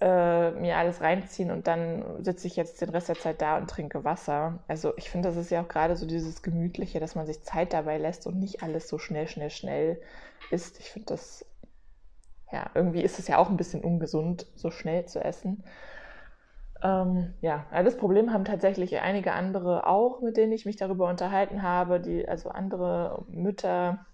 äh, 0.00 0.50
mir 0.52 0.76
alles 0.76 1.00
reinziehen 1.00 1.50
und 1.50 1.66
dann 1.66 2.22
sitze 2.24 2.46
ich 2.46 2.56
jetzt 2.56 2.80
den 2.80 2.90
Rest 2.90 3.08
der 3.08 3.18
Zeit 3.18 3.40
da 3.40 3.56
und 3.56 3.70
trinke 3.70 4.04
Wasser. 4.04 4.58
Also 4.68 4.92
ich 4.96 5.10
finde, 5.10 5.28
das 5.28 5.36
ist 5.36 5.50
ja 5.50 5.62
auch 5.62 5.68
gerade 5.68 5.96
so 5.96 6.06
dieses 6.06 6.42
Gemütliche, 6.42 7.00
dass 7.00 7.14
man 7.14 7.26
sich 7.26 7.42
Zeit 7.42 7.72
dabei 7.72 7.98
lässt 7.98 8.26
und 8.26 8.38
nicht 8.38 8.62
alles 8.62 8.88
so 8.88 8.98
schnell, 8.98 9.28
schnell, 9.28 9.50
schnell 9.50 10.00
isst. 10.50 10.78
Ich 10.80 10.90
finde 10.90 11.06
das, 11.06 11.46
ja, 12.52 12.70
irgendwie 12.74 13.02
ist 13.02 13.18
es 13.18 13.28
ja 13.28 13.38
auch 13.38 13.48
ein 13.48 13.56
bisschen 13.56 13.82
ungesund, 13.82 14.46
so 14.54 14.70
schnell 14.70 15.06
zu 15.06 15.20
essen. 15.24 15.64
Ähm, 16.82 17.34
ja, 17.40 17.64
das 17.82 17.96
Problem 17.96 18.32
haben 18.32 18.44
tatsächlich 18.44 18.98
einige 19.00 19.32
andere 19.32 19.86
auch, 19.86 20.20
mit 20.20 20.36
denen 20.36 20.52
ich 20.52 20.66
mich 20.66 20.76
darüber 20.76 21.08
unterhalten 21.08 21.62
habe, 21.62 22.00
die, 22.00 22.28
also 22.28 22.50
andere 22.50 23.24
Mütter, 23.28 24.06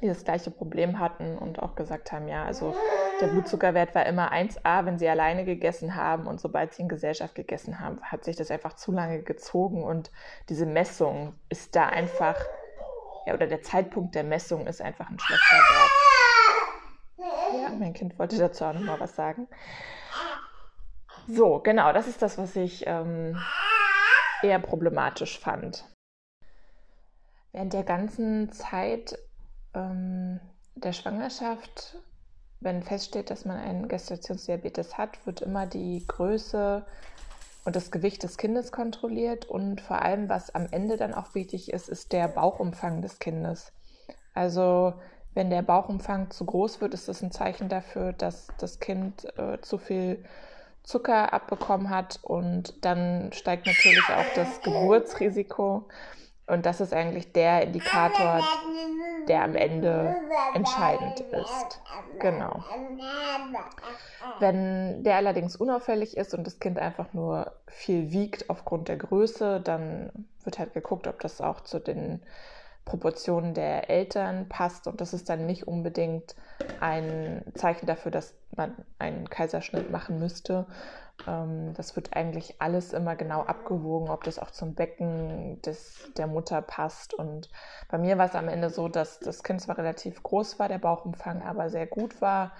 die 0.00 0.06
das 0.06 0.24
gleiche 0.24 0.50
Problem 0.50 0.98
hatten 0.98 1.36
und 1.36 1.60
auch 1.62 1.74
gesagt 1.74 2.12
haben, 2.12 2.28
ja, 2.28 2.44
also 2.44 2.74
der 3.20 3.26
Blutzuckerwert 3.26 3.94
war 3.94 4.06
immer 4.06 4.32
1a, 4.32 4.86
wenn 4.86 4.98
sie 4.98 5.08
alleine 5.08 5.44
gegessen 5.44 5.94
haben 5.94 6.26
und 6.26 6.40
sobald 6.40 6.72
sie 6.72 6.82
in 6.82 6.88
Gesellschaft 6.88 7.34
gegessen 7.34 7.80
haben, 7.80 8.00
hat 8.02 8.24
sich 8.24 8.36
das 8.36 8.50
einfach 8.50 8.74
zu 8.74 8.92
lange 8.92 9.22
gezogen 9.22 9.82
und 9.82 10.10
diese 10.48 10.64
Messung 10.64 11.34
ist 11.50 11.76
da 11.76 11.86
einfach, 11.86 12.36
ja, 13.26 13.34
oder 13.34 13.46
der 13.46 13.62
Zeitpunkt 13.62 14.14
der 14.14 14.24
Messung 14.24 14.66
ist 14.66 14.80
einfach 14.80 15.10
ein 15.10 15.18
schlechter 15.18 15.56
Wert. 15.56 15.90
Ja, 17.62 17.72
mein 17.78 17.92
Kind 17.92 18.18
wollte 18.18 18.38
dazu 18.38 18.64
auch 18.64 18.72
nochmal 18.72 19.00
was 19.00 19.14
sagen. 19.16 19.48
So, 21.32 21.60
genau, 21.60 21.92
das 21.92 22.08
ist 22.08 22.22
das, 22.22 22.38
was 22.38 22.56
ich 22.56 22.84
ähm, 22.86 23.38
eher 24.42 24.58
problematisch 24.58 25.38
fand. 25.38 25.84
Während 27.52 27.72
der 27.72 27.84
ganzen 27.84 28.52
Zeit 28.52 29.18
ähm, 29.74 30.40
der 30.74 30.92
Schwangerschaft 30.92 31.96
wenn 32.60 32.82
feststeht, 32.82 33.30
dass 33.30 33.46
man 33.46 33.56
einen 33.56 33.88
Gestationsdiabetes 33.88 34.98
hat, 34.98 35.24
wird 35.26 35.40
immer 35.40 35.66
die 35.66 36.04
Größe 36.06 36.84
und 37.64 37.74
das 37.74 37.90
Gewicht 37.90 38.22
des 38.22 38.36
Kindes 38.36 38.70
kontrolliert 38.70 39.46
und 39.46 39.80
vor 39.80 40.02
allem, 40.02 40.28
was 40.28 40.54
am 40.54 40.66
Ende 40.70 40.96
dann 40.96 41.14
auch 41.14 41.34
wichtig 41.34 41.72
ist, 41.72 41.88
ist 41.88 42.12
der 42.12 42.28
Bauchumfang 42.28 43.00
des 43.00 43.18
Kindes. 43.18 43.72
Also 44.34 44.94
wenn 45.32 45.48
der 45.48 45.62
Bauchumfang 45.62 46.30
zu 46.30 46.44
groß 46.44 46.80
wird, 46.80 46.92
ist 46.92 47.08
das 47.08 47.22
ein 47.22 47.30
Zeichen 47.32 47.68
dafür, 47.68 48.12
dass 48.12 48.48
das 48.58 48.78
Kind 48.78 49.26
äh, 49.38 49.60
zu 49.62 49.78
viel 49.78 50.24
Zucker 50.82 51.32
abbekommen 51.32 51.90
hat 51.90 52.18
und 52.22 52.84
dann 52.84 53.32
steigt 53.32 53.66
natürlich 53.66 54.08
auch 54.08 54.34
das 54.34 54.60
Geburtsrisiko. 54.62 55.88
Und 56.46 56.66
das 56.66 56.80
ist 56.80 56.92
eigentlich 56.92 57.32
der 57.32 57.62
Indikator, 57.62 58.40
der 59.28 59.44
am 59.44 59.54
Ende 59.54 60.16
entscheidend 60.54 61.20
ist. 61.20 61.80
Genau. 62.18 62.64
Wenn 64.40 65.04
der 65.04 65.16
allerdings 65.16 65.54
unauffällig 65.54 66.16
ist 66.16 66.34
und 66.34 66.44
das 66.44 66.58
Kind 66.58 66.78
einfach 66.78 67.12
nur 67.12 67.52
viel 67.68 68.10
wiegt 68.10 68.50
aufgrund 68.50 68.88
der 68.88 68.96
Größe, 68.96 69.60
dann 69.60 70.10
wird 70.42 70.58
halt 70.58 70.74
geguckt, 70.74 71.06
ob 71.06 71.20
das 71.20 71.40
auch 71.40 71.60
zu 71.60 71.78
den 71.78 72.20
Proportionen 72.84 73.54
der 73.54 73.90
Eltern 73.90 74.48
passt. 74.48 74.86
Und 74.86 75.00
das 75.00 75.12
ist 75.12 75.28
dann 75.28 75.46
nicht 75.46 75.68
unbedingt 75.68 76.34
ein 76.80 77.44
Zeichen 77.54 77.86
dafür, 77.86 78.10
dass 78.10 78.34
man 78.56 78.74
einen 78.98 79.28
Kaiserschnitt 79.28 79.90
machen 79.90 80.18
müsste. 80.18 80.66
Ähm, 81.26 81.74
das 81.74 81.96
wird 81.96 82.16
eigentlich 82.16 82.60
alles 82.60 82.92
immer 82.92 83.16
genau 83.16 83.42
abgewogen, 83.42 84.10
ob 84.10 84.24
das 84.24 84.38
auch 84.38 84.50
zum 84.50 84.74
Becken 84.74 85.60
des, 85.62 86.10
der 86.16 86.26
Mutter 86.26 86.62
passt. 86.62 87.14
Und 87.14 87.50
bei 87.88 87.98
mir 87.98 88.18
war 88.18 88.26
es 88.26 88.34
am 88.34 88.48
Ende 88.48 88.70
so, 88.70 88.88
dass 88.88 89.20
das 89.20 89.42
Kind 89.42 89.60
zwar 89.60 89.78
relativ 89.78 90.22
groß 90.22 90.58
war, 90.58 90.68
der 90.68 90.78
Bauchumfang 90.78 91.42
aber 91.42 91.70
sehr 91.70 91.86
gut 91.86 92.20
war 92.20 92.52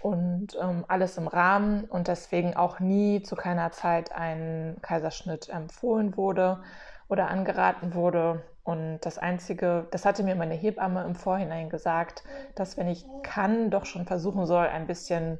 und 0.00 0.56
ähm, 0.60 0.84
alles 0.88 1.18
im 1.18 1.26
Rahmen 1.26 1.84
und 1.84 2.08
deswegen 2.08 2.54
auch 2.56 2.78
nie 2.78 3.22
zu 3.22 3.34
keiner 3.34 3.72
Zeit 3.72 4.12
ein 4.12 4.76
Kaiserschnitt 4.80 5.48
empfohlen 5.48 6.16
wurde 6.16 6.62
oder 7.08 7.28
angeraten 7.28 7.94
wurde. 7.94 8.44
Und 8.68 8.98
das 9.00 9.16
Einzige, 9.16 9.86
das 9.92 10.04
hatte 10.04 10.22
mir 10.22 10.36
meine 10.36 10.52
Hebamme 10.52 11.02
im 11.02 11.14
Vorhinein 11.14 11.70
gesagt, 11.70 12.22
dass 12.54 12.76
wenn 12.76 12.86
ich 12.86 13.06
kann, 13.22 13.70
doch 13.70 13.86
schon 13.86 14.04
versuchen 14.04 14.44
soll, 14.44 14.66
ein 14.66 14.86
bisschen 14.86 15.38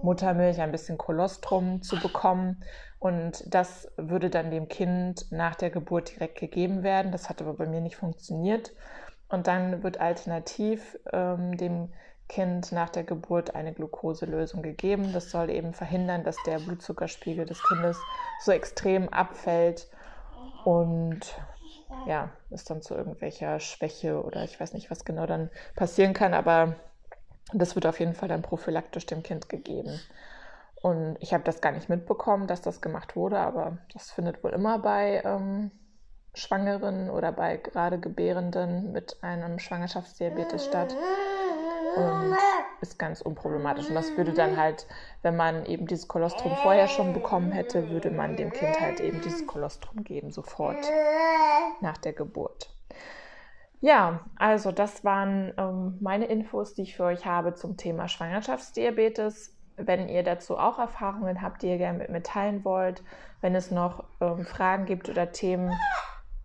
Muttermilch, 0.00 0.62
ein 0.62 0.72
bisschen 0.72 0.96
Kolostrum 0.96 1.82
zu 1.82 2.00
bekommen. 2.00 2.64
Und 2.98 3.44
das 3.54 3.92
würde 3.98 4.30
dann 4.30 4.50
dem 4.50 4.68
Kind 4.68 5.30
nach 5.30 5.56
der 5.56 5.68
Geburt 5.68 6.14
direkt 6.14 6.38
gegeben 6.38 6.82
werden. 6.82 7.12
Das 7.12 7.28
hat 7.28 7.42
aber 7.42 7.52
bei 7.52 7.66
mir 7.66 7.82
nicht 7.82 7.96
funktioniert. 7.96 8.72
Und 9.28 9.46
dann 9.46 9.82
wird 9.82 10.00
alternativ 10.00 10.98
ähm, 11.12 11.58
dem 11.58 11.92
Kind 12.30 12.72
nach 12.72 12.88
der 12.88 13.04
Geburt 13.04 13.54
eine 13.54 13.74
Glukoselösung 13.74 14.62
gegeben. 14.62 15.12
Das 15.12 15.30
soll 15.30 15.50
eben 15.50 15.74
verhindern, 15.74 16.24
dass 16.24 16.36
der 16.46 16.58
Blutzuckerspiegel 16.58 17.44
des 17.44 17.62
Kindes 17.62 17.98
so 18.42 18.52
extrem 18.52 19.10
abfällt 19.10 19.86
und 20.64 21.20
ja, 22.06 22.30
es 22.50 22.64
dann 22.64 22.82
zu 22.82 22.94
irgendwelcher 22.94 23.60
Schwäche 23.60 24.22
oder 24.22 24.44
ich 24.44 24.58
weiß 24.58 24.72
nicht, 24.72 24.90
was 24.90 25.04
genau 25.04 25.26
dann 25.26 25.50
passieren 25.76 26.14
kann, 26.14 26.34
aber 26.34 26.76
das 27.52 27.74
wird 27.74 27.86
auf 27.86 28.00
jeden 28.00 28.14
Fall 28.14 28.28
dann 28.28 28.42
prophylaktisch 28.42 29.06
dem 29.06 29.22
Kind 29.22 29.48
gegeben. 29.48 30.00
Und 30.82 31.16
ich 31.20 31.34
habe 31.34 31.44
das 31.44 31.60
gar 31.60 31.72
nicht 31.72 31.88
mitbekommen, 31.88 32.46
dass 32.46 32.62
das 32.62 32.80
gemacht 32.80 33.16
wurde, 33.16 33.38
aber 33.38 33.78
das 33.92 34.10
findet 34.10 34.42
wohl 34.42 34.52
immer 34.52 34.78
bei 34.78 35.22
ähm, 35.24 35.70
Schwangeren 36.34 37.10
oder 37.10 37.32
bei 37.32 37.56
gerade 37.58 37.98
Gebärenden 37.98 38.92
mit 38.92 39.22
einem 39.22 39.58
Schwangerschaftsdiabetes 39.58 40.64
statt 40.64 40.96
und 41.96 42.36
ist 42.80 42.98
ganz 42.98 43.20
unproblematisch. 43.20 43.88
Und 43.88 43.94
das 43.94 44.16
würde 44.16 44.32
dann 44.32 44.56
halt, 44.56 44.86
wenn 45.22 45.36
man 45.36 45.66
eben 45.66 45.86
dieses 45.86 46.08
Kolostrum 46.08 46.56
vorher 46.56 46.88
schon 46.88 47.12
bekommen 47.12 47.52
hätte, 47.52 47.90
würde 47.90 48.10
man 48.10 48.36
dem 48.36 48.52
Kind 48.52 48.80
halt 48.80 49.00
eben 49.00 49.20
dieses 49.20 49.46
Kolostrum 49.46 50.04
geben, 50.04 50.30
sofort 50.30 50.78
nach 51.80 51.98
der 51.98 52.12
Geburt. 52.12 52.74
Ja, 53.80 54.20
also 54.36 54.72
das 54.72 55.04
waren 55.04 55.54
ähm, 55.56 55.96
meine 56.00 56.26
Infos, 56.26 56.74
die 56.74 56.82
ich 56.82 56.96
für 56.96 57.04
euch 57.04 57.24
habe 57.24 57.54
zum 57.54 57.76
Thema 57.78 58.08
Schwangerschaftsdiabetes. 58.08 59.56
Wenn 59.76 60.10
ihr 60.10 60.22
dazu 60.22 60.58
auch 60.58 60.78
Erfahrungen 60.78 61.40
habt, 61.40 61.62
die 61.62 61.68
ihr 61.68 61.78
gerne 61.78 61.98
mit 61.98 62.10
mir 62.10 62.22
teilen 62.22 62.62
wollt, 62.64 63.02
wenn 63.40 63.54
es 63.54 63.70
noch 63.70 64.04
ähm, 64.20 64.44
Fragen 64.44 64.84
gibt 64.84 65.08
oder 65.08 65.32
Themen, 65.32 65.72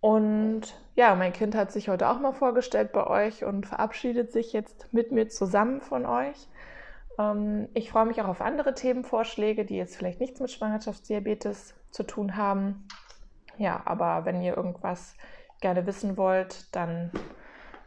Und 0.00 0.74
ja, 0.96 1.14
mein 1.14 1.32
Kind 1.32 1.54
hat 1.54 1.70
sich 1.72 1.88
heute 1.88 2.10
auch 2.10 2.20
mal 2.20 2.34
vorgestellt 2.34 2.92
bei 2.92 3.06
euch 3.06 3.44
und 3.44 3.66
verabschiedet 3.66 4.32
sich 4.32 4.52
jetzt 4.52 4.92
mit 4.92 5.12
mir 5.12 5.28
zusammen 5.28 5.80
von 5.80 6.04
euch. 6.04 6.48
Ähm, 7.18 7.68
ich 7.72 7.90
freue 7.90 8.04
mich 8.06 8.20
auch 8.20 8.28
auf 8.28 8.42
andere 8.42 8.74
Themenvorschläge, 8.74 9.64
die 9.64 9.76
jetzt 9.76 9.96
vielleicht 9.96 10.20
nichts 10.20 10.40
mit 10.40 10.50
Schwangerschaftsdiabetes 10.50 11.74
zu 11.90 12.02
tun 12.02 12.36
haben. 12.36 12.86
Ja, 13.56 13.82
aber 13.86 14.24
wenn 14.24 14.42
ihr 14.42 14.56
irgendwas 14.56 15.14
gerne 15.60 15.86
wissen 15.86 16.16
wollt, 16.16 16.74
dann 16.74 17.12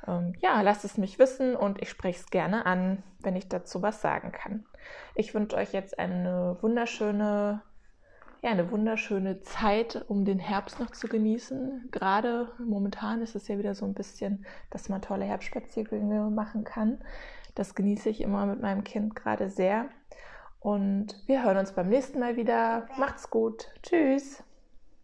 ähm, 0.07 0.33
ja, 0.39 0.61
lasst 0.61 0.85
es 0.85 0.97
mich 0.97 1.19
wissen 1.19 1.55
und 1.55 1.81
ich 1.81 1.89
spreche 1.89 2.19
es 2.19 2.29
gerne 2.29 2.65
an, 2.65 3.03
wenn 3.19 3.35
ich 3.35 3.49
dazu 3.49 3.81
was 3.81 4.01
sagen 4.01 4.31
kann. 4.31 4.65
Ich 5.15 5.33
wünsche 5.33 5.57
euch 5.57 5.73
jetzt 5.73 5.99
eine 5.99 6.57
wunderschöne, 6.61 7.61
ja, 8.41 8.49
eine 8.49 8.71
wunderschöne 8.71 9.41
Zeit, 9.41 10.05
um 10.07 10.25
den 10.25 10.39
Herbst 10.39 10.79
noch 10.79 10.91
zu 10.91 11.07
genießen. 11.07 11.89
Gerade 11.91 12.51
momentan 12.59 13.21
ist 13.21 13.35
es 13.35 13.47
ja 13.47 13.57
wieder 13.57 13.75
so 13.75 13.85
ein 13.85 13.93
bisschen, 13.93 14.45
dass 14.69 14.89
man 14.89 15.01
tolle 15.01 15.25
Herbstspaziergänge 15.25 16.29
machen 16.29 16.63
kann. 16.63 16.99
Das 17.55 17.75
genieße 17.75 18.09
ich 18.09 18.21
immer 18.21 18.45
mit 18.45 18.61
meinem 18.61 18.83
Kind 18.83 19.15
gerade 19.15 19.49
sehr. 19.49 19.89
Und 20.59 21.15
wir 21.27 21.43
hören 21.43 21.57
uns 21.57 21.71
beim 21.71 21.89
nächsten 21.89 22.19
Mal 22.19 22.35
wieder. 22.35 22.87
Macht's 22.97 23.29
gut. 23.29 23.67
Tschüss. 23.83 24.43